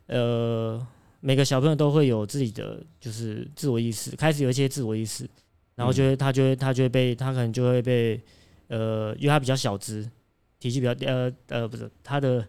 [0.07, 0.85] 呃，
[1.21, 5.25] 每个小朋友都会有自己的就是自我意识，开始有一些自我意识，
[5.81, 8.21] 然后就会他就会他就会被他可能就会被，
[8.67, 10.09] 呃，因为他比较小只，
[10.59, 12.45] 体积比较呃呃不是他的。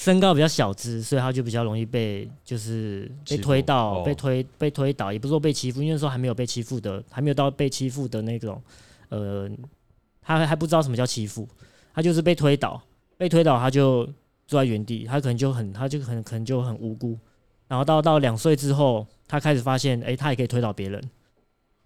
[0.00, 8.62] 身高比较小只，所以他就比较容易被就是被推到、哦、被推被推倒，也不是说被欺负，因为那时候还没有被欺负的，还没有到被欺负的那种，
[9.08, 9.50] 呃，
[10.22, 11.48] 他还不知道什么叫欺负，
[11.92, 12.80] 他就是被推倒，
[13.16, 14.08] 被推倒他就
[14.46, 17.18] 坐在原地，他可能就很他就很可能就很无辜，
[17.66, 21.02] 然后到到两岁之后，他开始发现，哎、欸，他也可以推倒别人，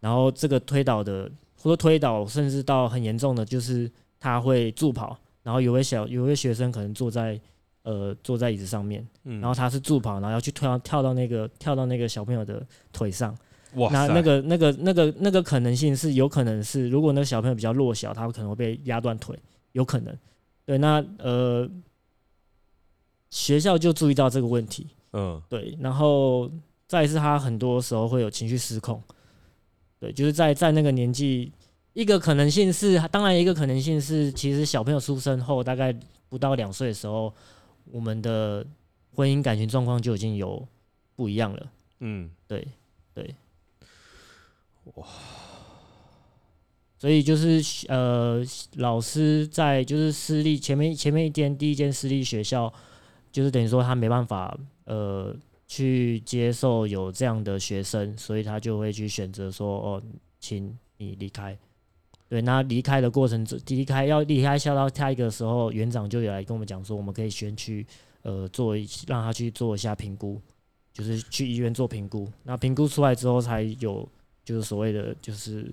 [0.03, 3.90] 然后这个推倒的或者推倒，甚至到很严重的，就是
[4.20, 7.40] 他会助跑，然后有位小有位学生可能坐在。
[7.84, 13.36] 呃，坐在椅子上面，然后他是助跑，然后要去跳跳到那个跳到那个小朋友的腿上。
[13.74, 13.90] 哇！
[13.90, 19.36] 那那个那个那个那个可能性是有可能是，如果那个小朋友比较弱小，他可能会被压断腿，
[19.72, 20.16] 有可能。
[20.64, 21.68] 对，那呃，
[23.30, 24.86] 学校就注意到这个问题。
[25.14, 26.48] 嗯，对，然后
[26.86, 29.03] 再是他很多时候会有情绪失控。
[30.03, 31.53] 对，就是在在那个年纪，
[31.92, 35.94] 一个可能性是，当然一个可能性是，其实小朋友出生后大概
[36.28, 37.32] 不到两岁的时候。
[37.90, 38.64] 我们的
[39.12, 40.66] 婚姻感情状况就已经有
[41.16, 41.72] 不一样了。
[41.98, 42.66] 嗯，对，
[43.12, 43.34] 对，
[44.94, 45.05] 哇，
[46.96, 48.40] 所以就是呃，
[48.76, 52.72] 老师在就是私立前面前面一间第一间私立学校，
[53.32, 55.36] 就是等于说他没办法呃
[55.72, 60.02] 去接受有这样的学生，所以他就会去选择说哦，
[60.38, 61.58] 请你离开。
[62.28, 67.86] 对，那离开的过程，离开要离开校到下一个时候，园长就有来跟我们讲说，我们可以先去
[68.20, 70.38] 呃做一让他去做一下评估，
[70.92, 72.30] 就是去医院做评估。
[72.42, 74.06] 那评估出来之后，才有
[74.44, 75.72] 就是所谓的就是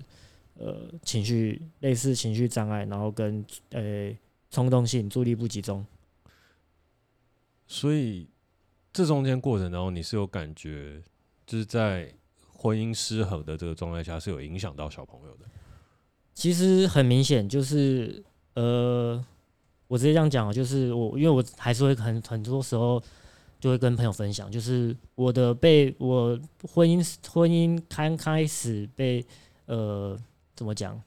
[0.54, 4.10] 呃情绪类似情绪障碍，然后跟呃
[4.50, 5.84] 冲动性、注意力不集中。
[7.66, 8.26] 所以
[8.92, 11.02] 这中间过程当中，你是有感觉，
[11.46, 12.12] 就是在
[12.52, 15.44] 婚姻失衡的这个状态下，是有影响到小朋友的。
[16.34, 18.22] 其实很明显，就是
[18.54, 19.24] 呃，
[19.86, 23.02] 我直接这样讲，就是我，因为我还是会很很多时候
[23.60, 26.38] 就会跟朋友分享，就是我的被我
[26.72, 29.24] 婚姻婚姻刚开始被
[29.66, 30.18] 呃
[30.56, 31.00] 怎么讲，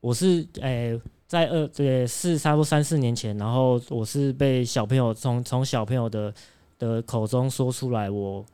[0.00, 1.00] 我是诶、
[1.34, 6.32] 在二对四差不多三四年前，然后我是被小朋友从从小朋友的
[6.78, 8.46] 的口中说出来我，我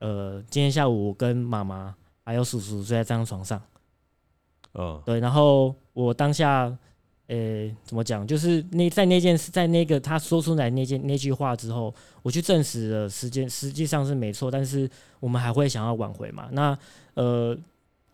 [0.00, 1.94] 呃今天下午我跟妈妈。
[2.28, 3.62] 还有叔叔睡在这张床上，
[4.74, 6.76] 嗯，对，然后我当下，
[7.28, 8.26] 诶，怎么讲？
[8.26, 16.48] 就是那在那件事，在那个他说出来那件那句话之后，我去证实了时间实际上是没错，但是我们还会想要挽回嘛？
[16.50, 16.76] 那
[17.14, 17.56] 呃，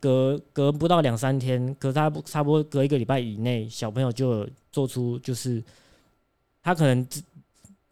[0.03, 5.63] 隔隔不到两三天，隔差不差不多隔一个礼拜以内，小朋友就做出就是
[6.61, 7.07] 他可能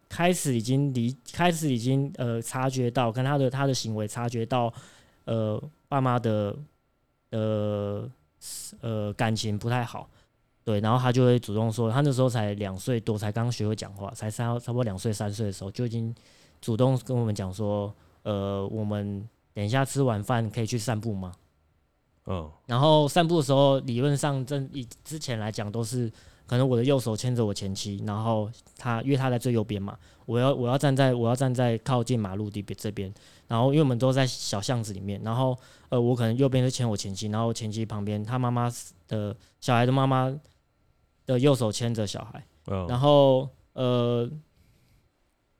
[0.09, 4.71] 开始已经离开始已经呃察觉到跟他的他的行为察觉到
[5.23, 5.57] 呃
[5.87, 6.53] 爸妈的
[7.29, 8.11] 呃
[8.81, 10.09] 呃感情不太好。
[10.65, 16.13] 对，然后他就会主动说，他那时候才两岁多，才刚学会讲话，才三差不多两岁三岁的时候，就已经
[16.59, 17.91] 主动跟我们讲说，
[18.23, 21.31] 呃，我们等一下吃完饭可以去散步吗？
[22.31, 26.09] 嗯，然后散步的时候，理论上正以之前来讲都是，
[26.45, 33.13] 可能我的右手牵着我前妻，然后他因为他在最右边嘛，我要我要站在我要站在靠近马路的边这边，
[33.47, 35.57] 然后因为我们都在小巷子里面，然后
[35.89, 38.71] 呃，我可能右边是牵我前妻，然后前妻旁边他妈妈
[39.07, 40.33] 的小孩的妈妈。
[41.27, 42.89] 的右手牵着小孩，oh.
[42.89, 44.27] 然后呃，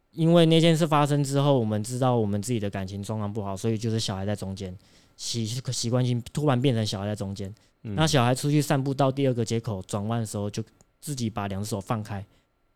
[0.09, 4.75] 因为那件事发生之后，我们知道我们自己的感情状况不好，所以就是小孩在中间，
[5.21, 7.53] 习习惯性突然变成小孩在中间。
[7.83, 10.63] 嗯、那小孩出去散步到第二个街口转弯的时候，就
[10.99, 12.25] 自己把两只手放开，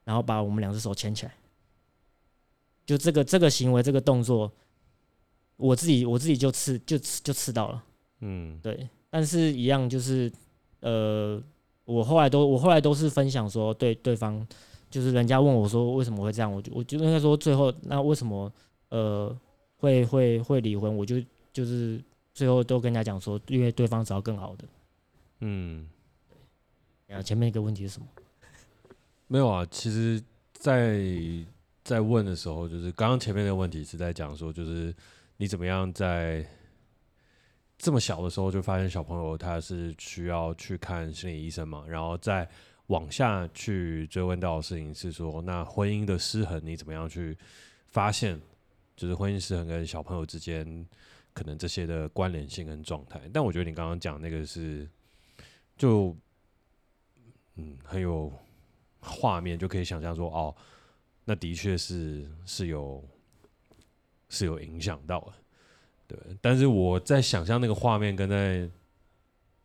[0.04, 1.34] 然后把我们两只手牵起来。
[2.86, 4.52] 就这个这个行为这个动作，
[5.58, 7.84] 我自己我自己就刺就就刺到了。
[8.20, 10.32] 嗯，对，但是一样就是
[10.82, 11.42] 呃。
[11.88, 14.44] 我后来都，我后来都是分享说，对对方，
[14.90, 18.52] 就是人家问我说为什么会这样，我就我就应该说最后那为什么
[18.90, 19.38] 呃
[19.78, 21.22] 会会会离婚，我就
[21.54, 22.04] 就是
[22.36, 24.66] 最后都跟人家讲说，因为对方找更好的。
[25.40, 25.90] 嗯，
[27.08, 28.08] 然后前面一个问题是什么？
[29.26, 30.22] 没有啊，其实
[30.54, 31.00] 在，
[31.84, 34.94] 在在问的时候，就是刚刚前面的问题是在讲说，就是
[35.38, 36.46] 你怎么样在。
[37.78, 42.48] 这么小的时候就发现小朋友他是需要去看心理医生嘛，然后再
[42.88, 47.38] 往下去追问到的事情是说，那婚姻的失衡你怎么样去
[47.88, 48.40] 发现？
[48.96, 50.88] 就是婚姻失衡跟小朋友之间
[51.36, 53.22] 可能这些的关联性跟状态。
[53.32, 54.90] 但我觉得你刚刚讲那个是
[55.78, 56.18] 就
[57.56, 58.34] 嗯很有
[59.02, 60.56] 画面，就可以想象说哦，
[61.26, 63.04] 那的确是是有
[64.30, 65.34] 是有影响到的。
[66.08, 68.70] 对，但是我在想象那个画面，跟在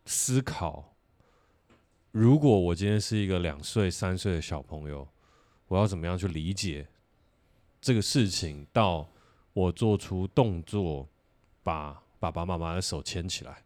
[0.05, 0.95] 思考，
[2.11, 5.07] 如果我今天是一个两岁、三岁的小朋友，
[5.67, 6.87] 我要怎么样去理解
[7.79, 8.67] 这个事情？
[8.73, 9.07] 到
[9.53, 11.07] 我做出动作，
[11.63, 13.63] 把爸爸妈妈的手牵起来，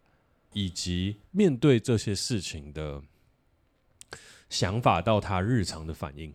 [0.54, 3.02] 以及面对这些事情的
[4.50, 6.34] 想法，到他日常的反应，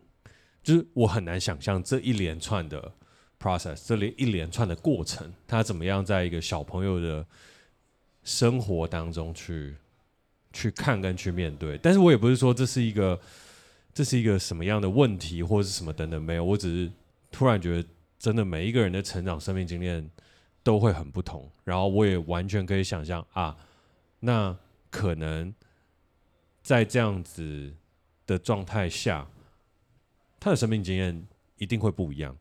[0.62, 2.92] 就是我很难想象这一连串的。
[3.42, 7.26] process 这里一连串的过程，他怎么样在一个小朋友的
[8.22, 9.74] 生活当中去
[10.52, 11.78] 去看跟去面对？
[11.78, 13.18] 但是我也不是说这是一个
[13.94, 16.92] 这是一个什么样的问题或者是什么等等，没有，我只是
[17.30, 17.88] 突然觉得，
[18.18, 20.06] 真的每一个人的成长生命经验
[20.62, 23.56] 都会很不同，然后我也完全可以想象啊，
[24.20, 24.56] 那
[24.90, 25.54] 可能
[26.62, 27.74] 在这样子
[28.26, 29.26] 的状态下，
[30.38, 32.36] 他的生命经验一定会不一样。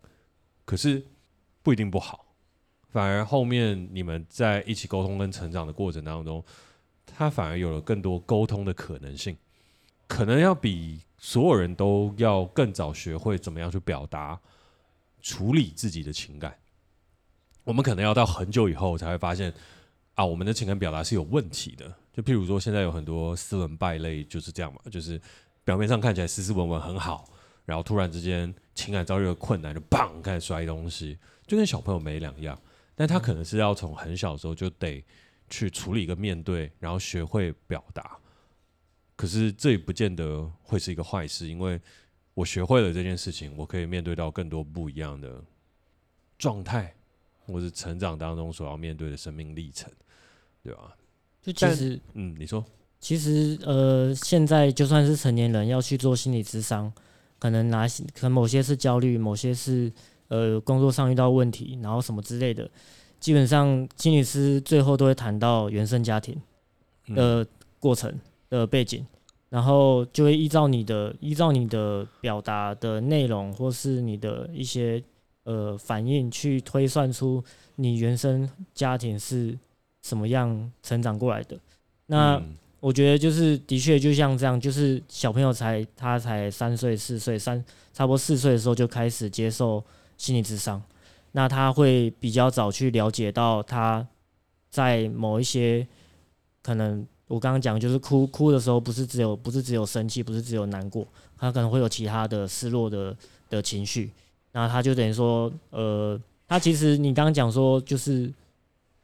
[0.65, 1.03] 可是
[1.63, 2.25] 不一定不好，
[2.89, 6.43] 反而后面你们在一起沟通跟成长的过程当中，
[7.05, 9.35] 他反而有了更多沟通的可能性，
[10.07, 14.39] 可能要比所有人都要更早学会怎么样去表达、
[15.21, 16.55] 处理自己的情感。
[17.69, 19.53] 我们可能要到很久以后才会发现，
[20.15, 21.85] 啊，我们的情感表达是有问题的。
[22.11, 25.21] 就譬如说，现在有很多斯文败类就是这样嘛，就是
[25.63, 27.29] 表面上看起来斯斯文文很好。
[27.65, 32.59] 然后突然之间情感遭遇了困难，就砰开始摔东西，就跟小朋友没两样。
[32.95, 35.05] 但他可能是要从很小的时候就得
[35.47, 38.17] 去处理跟面对，然后学会表达。
[39.15, 41.79] 可是这也不见得会是一个坏事，因为
[42.33, 45.39] 我学会了这件事情，我可以面对到更多不一样的
[46.39, 46.95] 状态，
[47.51, 49.91] 或是成长当中所要面对的生命历程，
[50.63, 50.95] 对吧？
[51.41, 52.63] 就其实，嗯，你说，
[52.99, 56.91] 其实呃，现在就算是成年人要去做心理咨商。
[57.39, 59.89] 可能哪些可能某些是焦虑，某些是
[60.27, 62.69] 呃工作上遇到问题，然后什么之类的。
[63.17, 66.37] 基本上心理师最后都会谈到原生家庭
[67.15, 67.47] 的
[67.79, 68.13] 过程
[68.49, 69.07] 的背景，
[69.47, 75.01] 然后就会依照你的依照你的表达的内容，或是你的一些
[75.49, 77.43] 呃反应，去推算出
[77.77, 79.57] 你原生家庭是
[80.03, 81.57] 什么样成长过来的。
[82.05, 82.39] 那
[82.79, 89.83] 我觉得就是的确就像这样，就是小朋友才他才三岁四岁三差不多四岁的时候就开始接受
[90.17, 90.79] 心理智商，
[91.31, 94.07] 那他会比较早去了解到他
[94.69, 95.85] 在某一些
[96.61, 103.17] 可能我刚刚讲就是哭哭的时候不是只有不是只有生气不是只有难过，他可能会有其他的失落的
[103.49, 104.11] 的情绪，
[104.51, 108.31] 那他就等于说呃他其实你刚刚讲说就是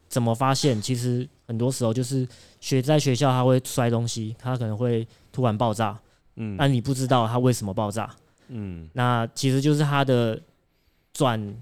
[0.07, 2.27] 怎么发现，其实很多时候就是
[2.59, 5.99] 学在学校他会摔东西，他可能会突然爆炸，
[6.35, 8.09] 嗯，但你不知道他为什么爆炸，
[8.47, 10.41] 嗯，那其实就是他的
[11.13, 11.55] 转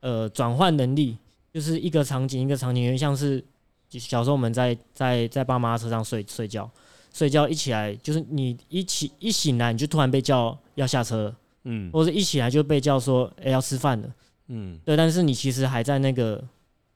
[0.00, 1.16] 呃转换能力，
[1.52, 3.42] 就是一个场景一个场景，因为像是
[3.90, 6.70] 小时候我们在在在爸妈车上睡睡觉，
[7.12, 14.14] 睡觉一起来就是你一起一醒来你就突然被叫要下车了，嗯，或者一起来就被叫说哎、欸、要吃饭了。
[14.48, 16.42] 嗯，对，但是你其实还在那个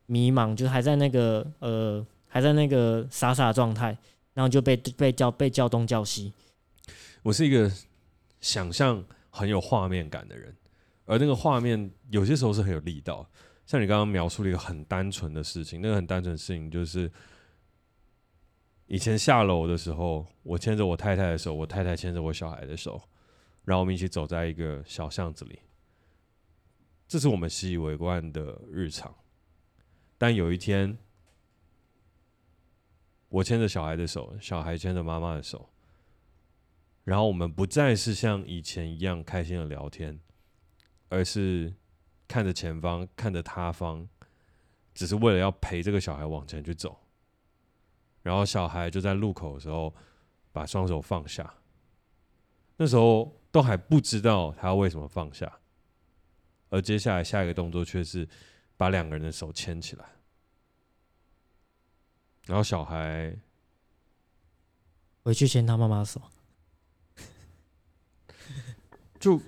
[0.06, 3.96] 迷茫，就是还在那个呃，还在那个傻傻的状态，
[4.34, 6.32] 然后就被被叫被叫东叫西。
[7.22, 7.70] 我是一个
[8.40, 10.54] 想象很有画面感的人，
[11.04, 13.28] 而那个画面有些时候是很有力道。
[13.66, 17.10] 像你刚刚描述了一个很单纯的事情，那个很单纯的事情就是
[18.86, 22.98] 以前下楼的时候，我牵着我太太的手，我太太牵着我小孩的手，
[23.68, 25.60] 然后我们一起走在一个小巷子里。
[27.06, 29.14] 这是我们习以为惯的日常，
[30.16, 30.96] 但有一天，
[33.28, 35.68] 我牵着小孩的手，小孩牵着妈妈的手，
[37.04, 40.18] 然后我们不再是像以前一样开心的聊天，
[41.10, 41.74] 而是
[42.26, 44.08] 看着前方，看着他方，
[44.94, 46.98] 只是为了要陪这个小孩往前去走。
[48.22, 49.94] 然后小孩就在路口的时候
[50.52, 51.54] 把双手放下，
[52.78, 55.60] 那时候都还不知道他为什么放下。
[56.70, 58.28] 而接下来下一个动作却是
[58.76, 60.04] 把两个人的手牵起来，
[62.44, 63.34] 然后小孩
[65.22, 66.20] 回去牵他妈妈的手，
[69.18, 69.40] 就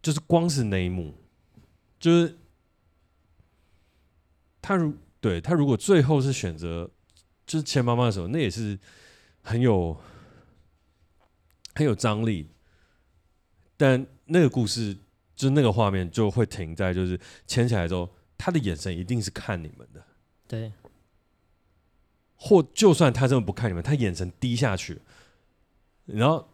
[0.00, 1.12] 就是光是那一幕，
[1.98, 2.38] 就是
[4.62, 6.88] 他如对他如果最后是选择
[7.44, 8.78] 就是牵妈妈的手，那也是
[9.42, 10.00] 很有
[11.74, 12.48] 很有张力，
[13.76, 14.96] 但那个故事。
[15.36, 18.08] 就那个画面就会停在，就是牵起来之后，
[18.38, 20.00] 他的眼神一定是看你们的，
[20.46, 20.72] 对。
[22.36, 25.02] 或就算他真的不看你们，他眼神低下去，
[26.06, 26.48] 然后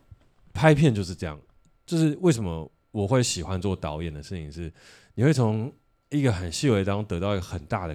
[0.55, 1.39] 拍片就是这样。
[1.85, 4.73] 就是为什么我会喜欢做导演的事情是，
[5.15, 5.71] 你会从
[6.09, 7.95] 一个很细微当中得到一个很大的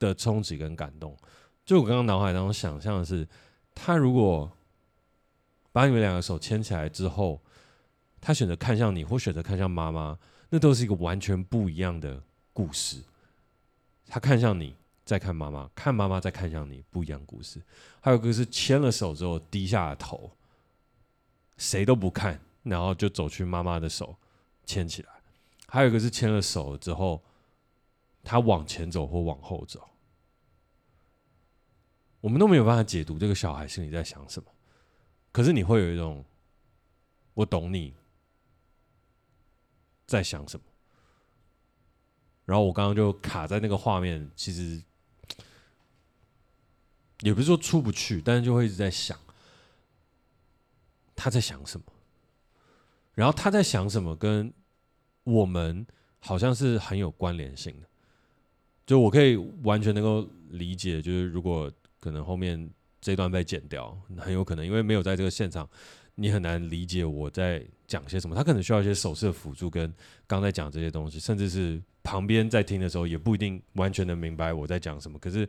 [0.00, 1.16] 的冲击跟感动。
[1.64, 3.24] 就我刚刚脑海当中想象的是，
[3.72, 4.50] 他如果
[5.70, 7.40] 把你们两个手牵起来之后。
[8.26, 10.18] 他选择看向你，或选择看向妈妈，
[10.48, 12.20] 那都是一个完全不一样的
[12.52, 13.00] 故事。
[14.08, 14.74] 他看向你，
[15.04, 17.62] 再看妈妈，看妈妈再看向你，不一样故事。
[18.00, 20.32] 还有一个是牵了手之后低下了头，
[21.56, 24.16] 谁都不看，然后就走去妈妈的手
[24.64, 25.08] 牵起来。
[25.68, 27.22] 还有一个是牵了手之后，
[28.24, 29.88] 他往前走或往后走。
[32.20, 34.50] 我们都没有办法解读这个小孩心里在想什么，
[35.30, 36.24] 可是你会有一种，
[37.34, 37.94] 我懂你。
[40.06, 40.64] 在想什么？
[42.44, 44.80] 然后我刚刚就卡在那个画面，其实
[47.20, 49.18] 也不是说出不去，但是就会一直在想
[51.16, 51.86] 他在想什么。
[53.14, 54.52] 然后他在想什么，跟
[55.24, 55.84] 我们
[56.20, 57.88] 好像是很有关联性的。
[58.86, 59.34] 就我可以
[59.64, 65.68] 完全能够理解，就是如果可能后面这段被剪掉，很有可能因为没有在这个现场。
[66.18, 69.94] 你很难理解我在讲些什么，他可能需要一些手势辅助，跟
[70.26, 75.18] 刚才讲这些东西，甚至是旁边在听的时候也不一定完全能明白我在讲什么。
[75.18, 75.48] 可是，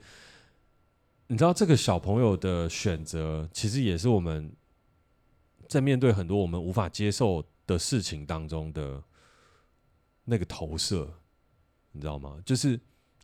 [1.28, 4.52] 你知道这个小朋友的选择，其实也是我们
[5.70, 9.02] 在面对很多我们无法接受的事情当中的
[10.26, 11.10] 那个投射，
[11.94, 12.42] 你知道吗？
[12.46, 12.78] 就是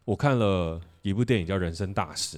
[0.06, 2.38] 我看了一部电影叫《人生大事》。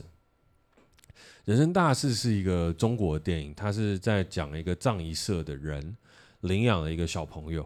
[1.45, 5.95] 人生大事是一个中国电影，它是在讲一个葬仪社的人
[6.39, 7.63] 领养了一个小朋友，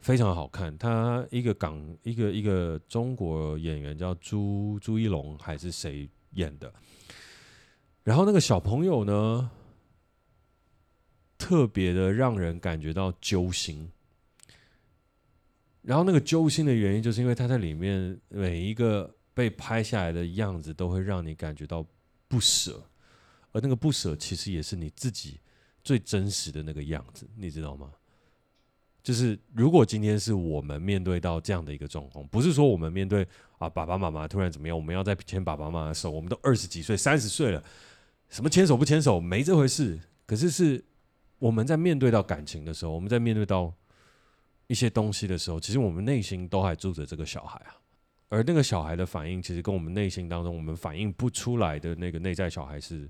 [0.00, 0.76] 非常好看。
[0.76, 6.70] 他一个港一个一个中国演员叫朱朱一龙还是谁演的？
[8.04, 9.50] 然后那个小朋友呢，
[11.38, 13.90] 特别的让人感觉到揪心。
[15.80, 21.86] 然后那个揪心的原因，就是因为他在里面每一个被拍下来的样子，都会让你感觉到
[22.28, 22.82] 不舍。
[23.56, 25.40] 而那个不舍，其实也是你自己
[25.82, 27.90] 最真实的那个样子，你知道吗？
[29.02, 33.26] 就是如果今天是我们面对到这样的一个状况，不是说我们面对
[33.56, 37.64] 啊爸爸妈妈突然怎么样，我们要再牵爸爸妈妈的手，我们都二十几岁、三十岁了，
[38.28, 39.98] 什么牵手不牵手，没这回事。
[40.26, 40.84] 可是是
[41.38, 43.72] 我们在面对到感情的时候，我们在面对到
[44.66, 47.80] 一些东西的时候，其实我们内心都还住着这个小孩啊。
[48.28, 53.08] 而那个小孩的反应，其实跟我们内心当中我们反应不出来的那个内在小孩是。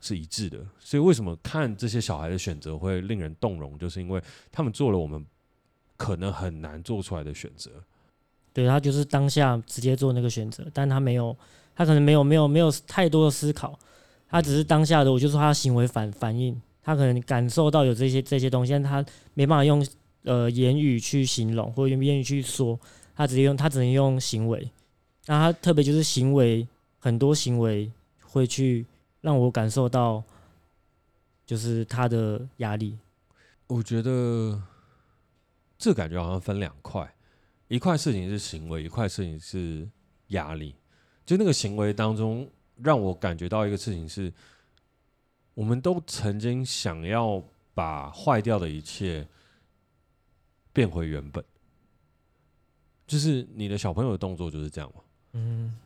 [0.00, 4.22] 是一致的，所以为什么看这些小孩的选择会令人动容，就是因为
[4.52, 5.24] 他们做了我们
[5.96, 7.70] 可能很难做出来的选择。
[8.52, 11.36] 对，他就是当下直接做那个选择，但他没有，
[11.74, 13.78] 他可能没有没有没有太多的思考，
[14.28, 19.86] 他只是当下的，我就说他行为反反应，他可能感受到有这些这些东西，但他没办法用
[20.24, 22.78] 呃言语去形容，或者用言语去说，
[23.14, 24.68] 他直接用他只能用行为，
[25.26, 26.66] 那他特别就是行为
[26.98, 27.90] 很多行为
[28.22, 28.84] 会去
[29.20, 30.22] 让我感受到，
[31.46, 32.98] 就是他的压力，
[33.66, 34.62] 我觉得。
[35.80, 37.14] 这感觉好像分两块，
[37.68, 39.88] 一块事情是行为，一块事情是
[40.30, 40.74] 压力。
[41.24, 42.50] 就那个行为当中，
[42.82, 44.32] 让我感觉到一个事情是，
[45.54, 47.40] 我们都曾经想要
[47.74, 49.24] 把坏掉的一切
[50.72, 51.44] 变回原本。
[53.06, 55.02] 就是你的小朋友的动作就是这样嘛，
[55.34, 55.78] 嗯，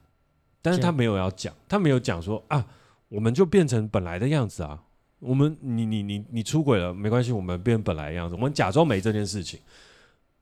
[0.63, 2.67] 但是他没有要讲，他没有讲说啊，
[3.13, 4.83] 我们就变成本来的样子啊。
[5.19, 9.61] 我们，你你你你出轨了没关系，我们变本来的样子，我们假装没这件事情。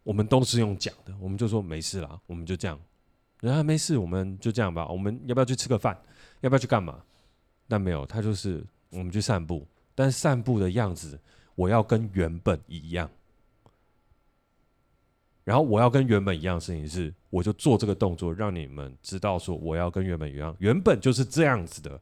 [0.05, 2.79] 我们都是用讲的，我们就说没事啦，我们就这样，
[3.41, 4.87] 然后没事，我们就这样吧。
[4.87, 5.99] 我们要不要去吃个饭？
[6.41, 7.03] 要不要去干嘛？
[7.69, 11.21] 但没有，他就是我们去散步，但散步的样子
[11.57, 13.11] 我要跟原本一样。
[15.45, 22.01] 然后我要跟原本一样的事情是，我就做这个动作，让你们知道说我要跟原本一样，原本就是这样子的，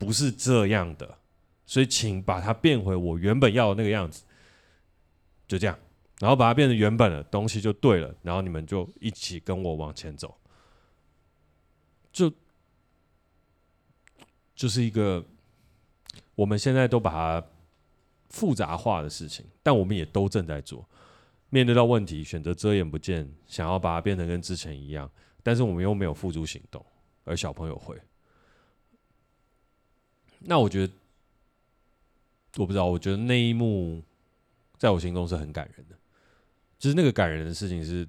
[0.00, 1.18] 不是这样的。
[1.66, 4.24] 所以，请把它变回我原本要的那个样子，
[5.46, 5.78] 就这样，
[6.18, 8.12] 然后把它变成原本的东西就对了。
[8.22, 10.36] 然后你们就一起跟我往前走，
[12.12, 12.32] 就
[14.56, 15.24] 就是一个
[16.34, 17.46] 我们现在都把它
[18.30, 20.84] 复杂化的事情，但我们也都正在做。
[21.50, 25.08] 面对到问题，选择遮掩不见，想要把它变成跟之前一样，
[25.44, 26.84] 但是我们又没有付诸行动，
[27.22, 27.96] 而小朋友会。
[30.40, 30.92] 那我觉得。
[32.56, 34.02] 我不知道，我觉得那一幕
[34.76, 35.96] 在我心中是很感人的，
[36.80, 38.06] 就是那个感人的事情是，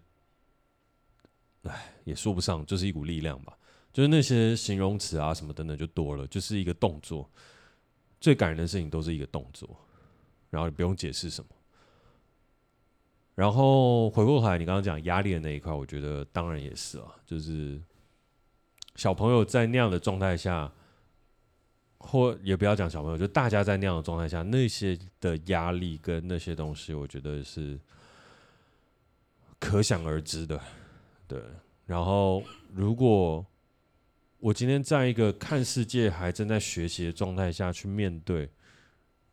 [1.61, 3.55] 哎，也说不上，就是一股力量吧。
[3.93, 7.29] 就是那些形容词啊什么等等就多了，就是一个动作。
[8.19, 9.69] 最感人的事情都是一个动作，
[10.49, 11.49] 然后你不用解释什么。
[13.35, 17.79] 然后回过头来，你刚刚讲压力的那一块，我觉得当然也是啊，就是
[18.95, 20.73] 小朋友在那样的状态下。
[22.03, 27.79] 或也不要讲小朋友，就大家在那样的状态下，那些的压力跟那些东西，我觉得是
[29.59, 30.59] 可想而知的。
[31.27, 31.39] 对，
[31.85, 33.45] 然后如果
[34.39, 38.49] 我今天在一个看世界还正在学习的状态下去面对，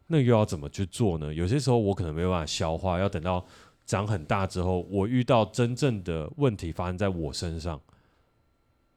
[0.07, 1.33] 那又要怎么去做呢？
[1.33, 3.45] 有些时候我可能没有办法消化，要等到
[3.87, 7.81] 长很大之后，我遇到真正的问题发生在我身上，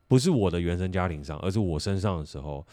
[0.07, 2.67] 不是我的原生家庭上，而是我身上的时候。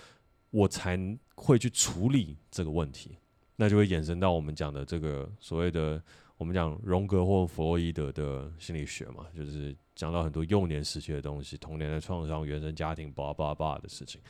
[0.50, 0.98] 我才
[1.34, 3.16] 会去处理这个问题，
[3.56, 6.02] 那就会衍生到我们讲的这个所谓的
[6.36, 14.20] 我们讲荣格或弗洛伊德的心理学嘛，就是讲到很多幼年时期的东西，童年的创伤、原生家庭、巴拉巴拉巴拉的事情。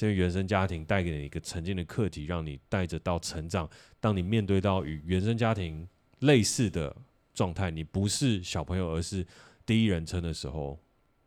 [0.00, 3.68] 因为原生家庭带给你一个曾经的课题，让你带着到成长。
[4.00, 5.86] 当你面对到与原生家庭
[6.20, 6.96] 类似的
[7.34, 9.26] 状态，你不是小朋友，而是
[9.66, 10.78] 第一人称的时候，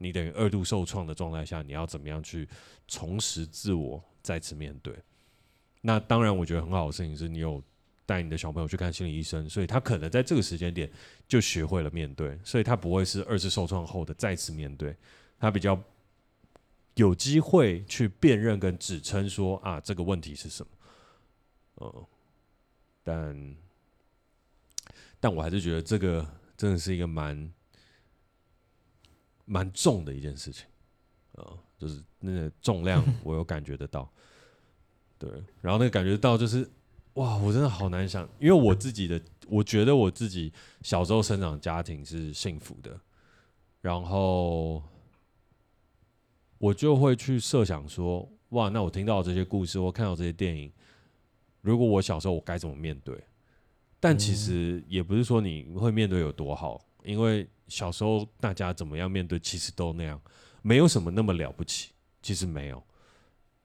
[0.02, 2.49] 你等于二度受创的状态下，你要怎么样去
[2.88, 4.03] 重拾自我？
[4.23, 4.94] 再次面对，
[5.82, 7.60] 那当然，我觉得很好的事情是你有
[8.06, 10.88] 带你的小朋友去看心理医生，所以他可能在这个时间点
[11.28, 14.95] 就学会了面对，所以他不会是二次受创后的再次面对，
[15.40, 15.82] 他比较
[16.94, 20.72] 有机会去辨认跟指称说啊，这个问题是什么，
[21.76, 22.07] 呃，
[23.03, 23.56] 但
[25.19, 26.23] 但我还是觉得这个
[26.56, 27.52] 真的是一个蛮
[29.52, 30.65] 蛮重的一件事情，
[31.36, 31.60] 啊。
[31.82, 34.07] 就是那个重量， 我有感觉得到，
[35.18, 35.28] 对，
[35.61, 36.69] 然后那个感觉到就是，
[37.15, 40.53] 哇，我真的好难想，因为我自己的，我觉得我自己
[40.84, 42.95] 小时候生长家庭是幸福的，
[43.82, 44.84] 然后
[46.60, 50.72] 我就会去设想说，哇，那我听到这些故事，我看到这些电影，
[51.61, 53.19] 如果我小时候我该怎么面对？
[53.99, 60.19] 但其实也不是说你会面对有多好，因为小时候大家怎么样面对，其实都那样。
[60.61, 61.91] 没有什么那么了不起，
[62.22, 62.84] 其实没有。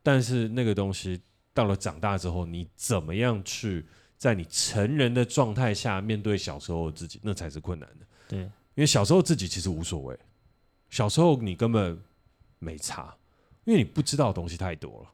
[0.03, 1.21] 但是那个东西
[1.53, 3.85] 到了长大之后，你怎么样去
[4.17, 8.07] 在你成人的状态下面对小时候的自己，那才是困难的。
[8.29, 10.19] 对，因为小时候自己其实无所谓，
[10.89, 12.01] 小时候你根本
[12.59, 13.15] 没差，
[13.65, 15.11] 因为你不知道的东西太多了，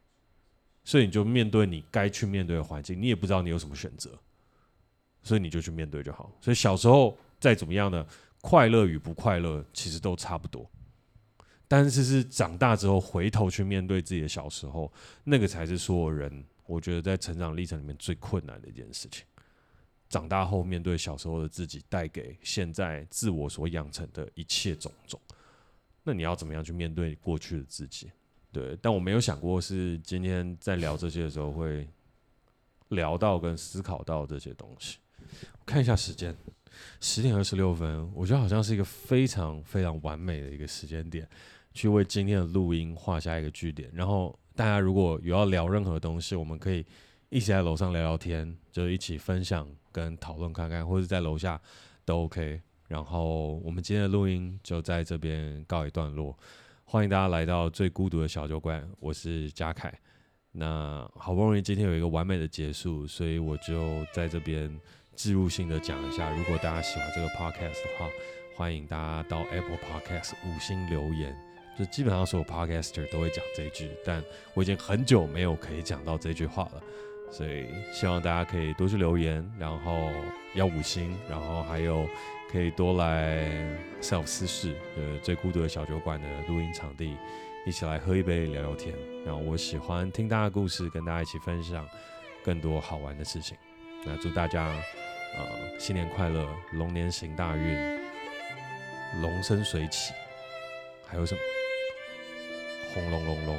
[0.85, 4.17] 所以你就面对你该去面对的环境，你也不知道你有什么选择，
[5.23, 6.31] 所以你就去面对就好。
[6.41, 8.07] 所以小时候再怎么样呢，
[8.41, 10.71] 快乐与不快乐其实都差不多。
[11.67, 14.93] 但是是长大之后回头去面对自己的小时候，
[15.25, 19.25] 那个才是所有人我觉得在成长历程里面最困难的一件事情。
[20.09, 25.21] 长大后面对小时候的自己，带给现在自我所养成的一切种种，
[26.05, 28.13] 那你要怎么样去面对过去的自己？
[28.53, 31.89] 对，但我没有想过是今天在聊这些的时候会
[32.91, 34.99] 聊到跟思考到这些东西。
[35.65, 36.37] 看一下时间，
[37.01, 41.29] 十点二十六分，我觉得好像是一个非常非常完美的一个时间点，
[41.73, 43.91] 去为今天的录音画下一个句点。
[43.93, 46.85] 然后大家如果有要聊任何东西，我们可以
[47.29, 51.61] 一起在楼上聊聊天，就一起分享跟讨论看看，或者在楼下
[52.05, 52.61] 都 OK。
[52.89, 56.39] 然后我们今天的录音就在这边告一段落。
[56.85, 59.99] 欢迎大家来到最孤独的小酒馆，我是嘉凯。
[60.55, 64.79] 那好不容易今天有一个完美的结束，所以我就在这边
[65.15, 68.09] 置入性的讲一下，如果大家喜欢这个 podcast 的话，
[68.57, 71.37] 欢迎大家到 Apple Podcast 五星留言。
[71.79, 74.23] 就基本上所有 podcaster 都会讲这句，但
[74.55, 76.83] 我已经很久没有可以讲到这句话了，
[77.31, 80.11] 所以希望大家可以多去留言，然后
[80.55, 82.07] 要五星，然后还有。
[82.51, 83.51] 可以多来
[84.03, 87.17] self 私事，呃，最孤独的小酒馆的录音场地，
[87.67, 88.95] 一起来喝一杯聊聊天。
[89.25, 91.89] 然后我喜欢听大家的故事，跟大家一起分享
[92.45, 93.57] 更多好玩的事情。
[94.05, 94.65] 那祝大家
[95.37, 98.01] 呃新年快乐，龙年行大运，
[99.21, 100.13] 龙生水起。
[101.07, 101.41] 还有什么？
[102.95, 103.57] 轰隆隆隆。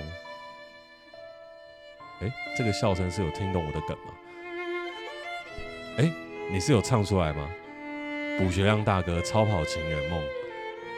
[2.22, 4.14] 哎，这个笑声是有听懂我的梗吗？
[5.98, 6.12] 哎，
[6.52, 7.50] 你是有唱出来吗？
[8.38, 10.20] 卜学亮大哥《超跑情人梦》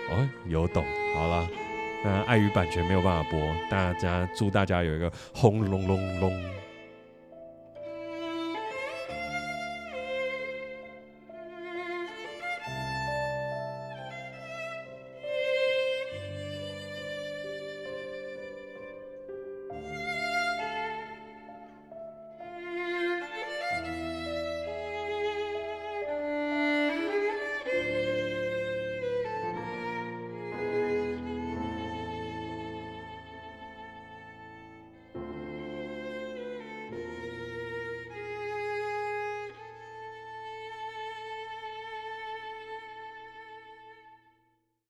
[0.10, 1.50] 哦，有懂好了，
[2.04, 3.40] 那碍于版权没有办法播，
[3.70, 6.56] 大家祝大家有一个轰隆隆隆。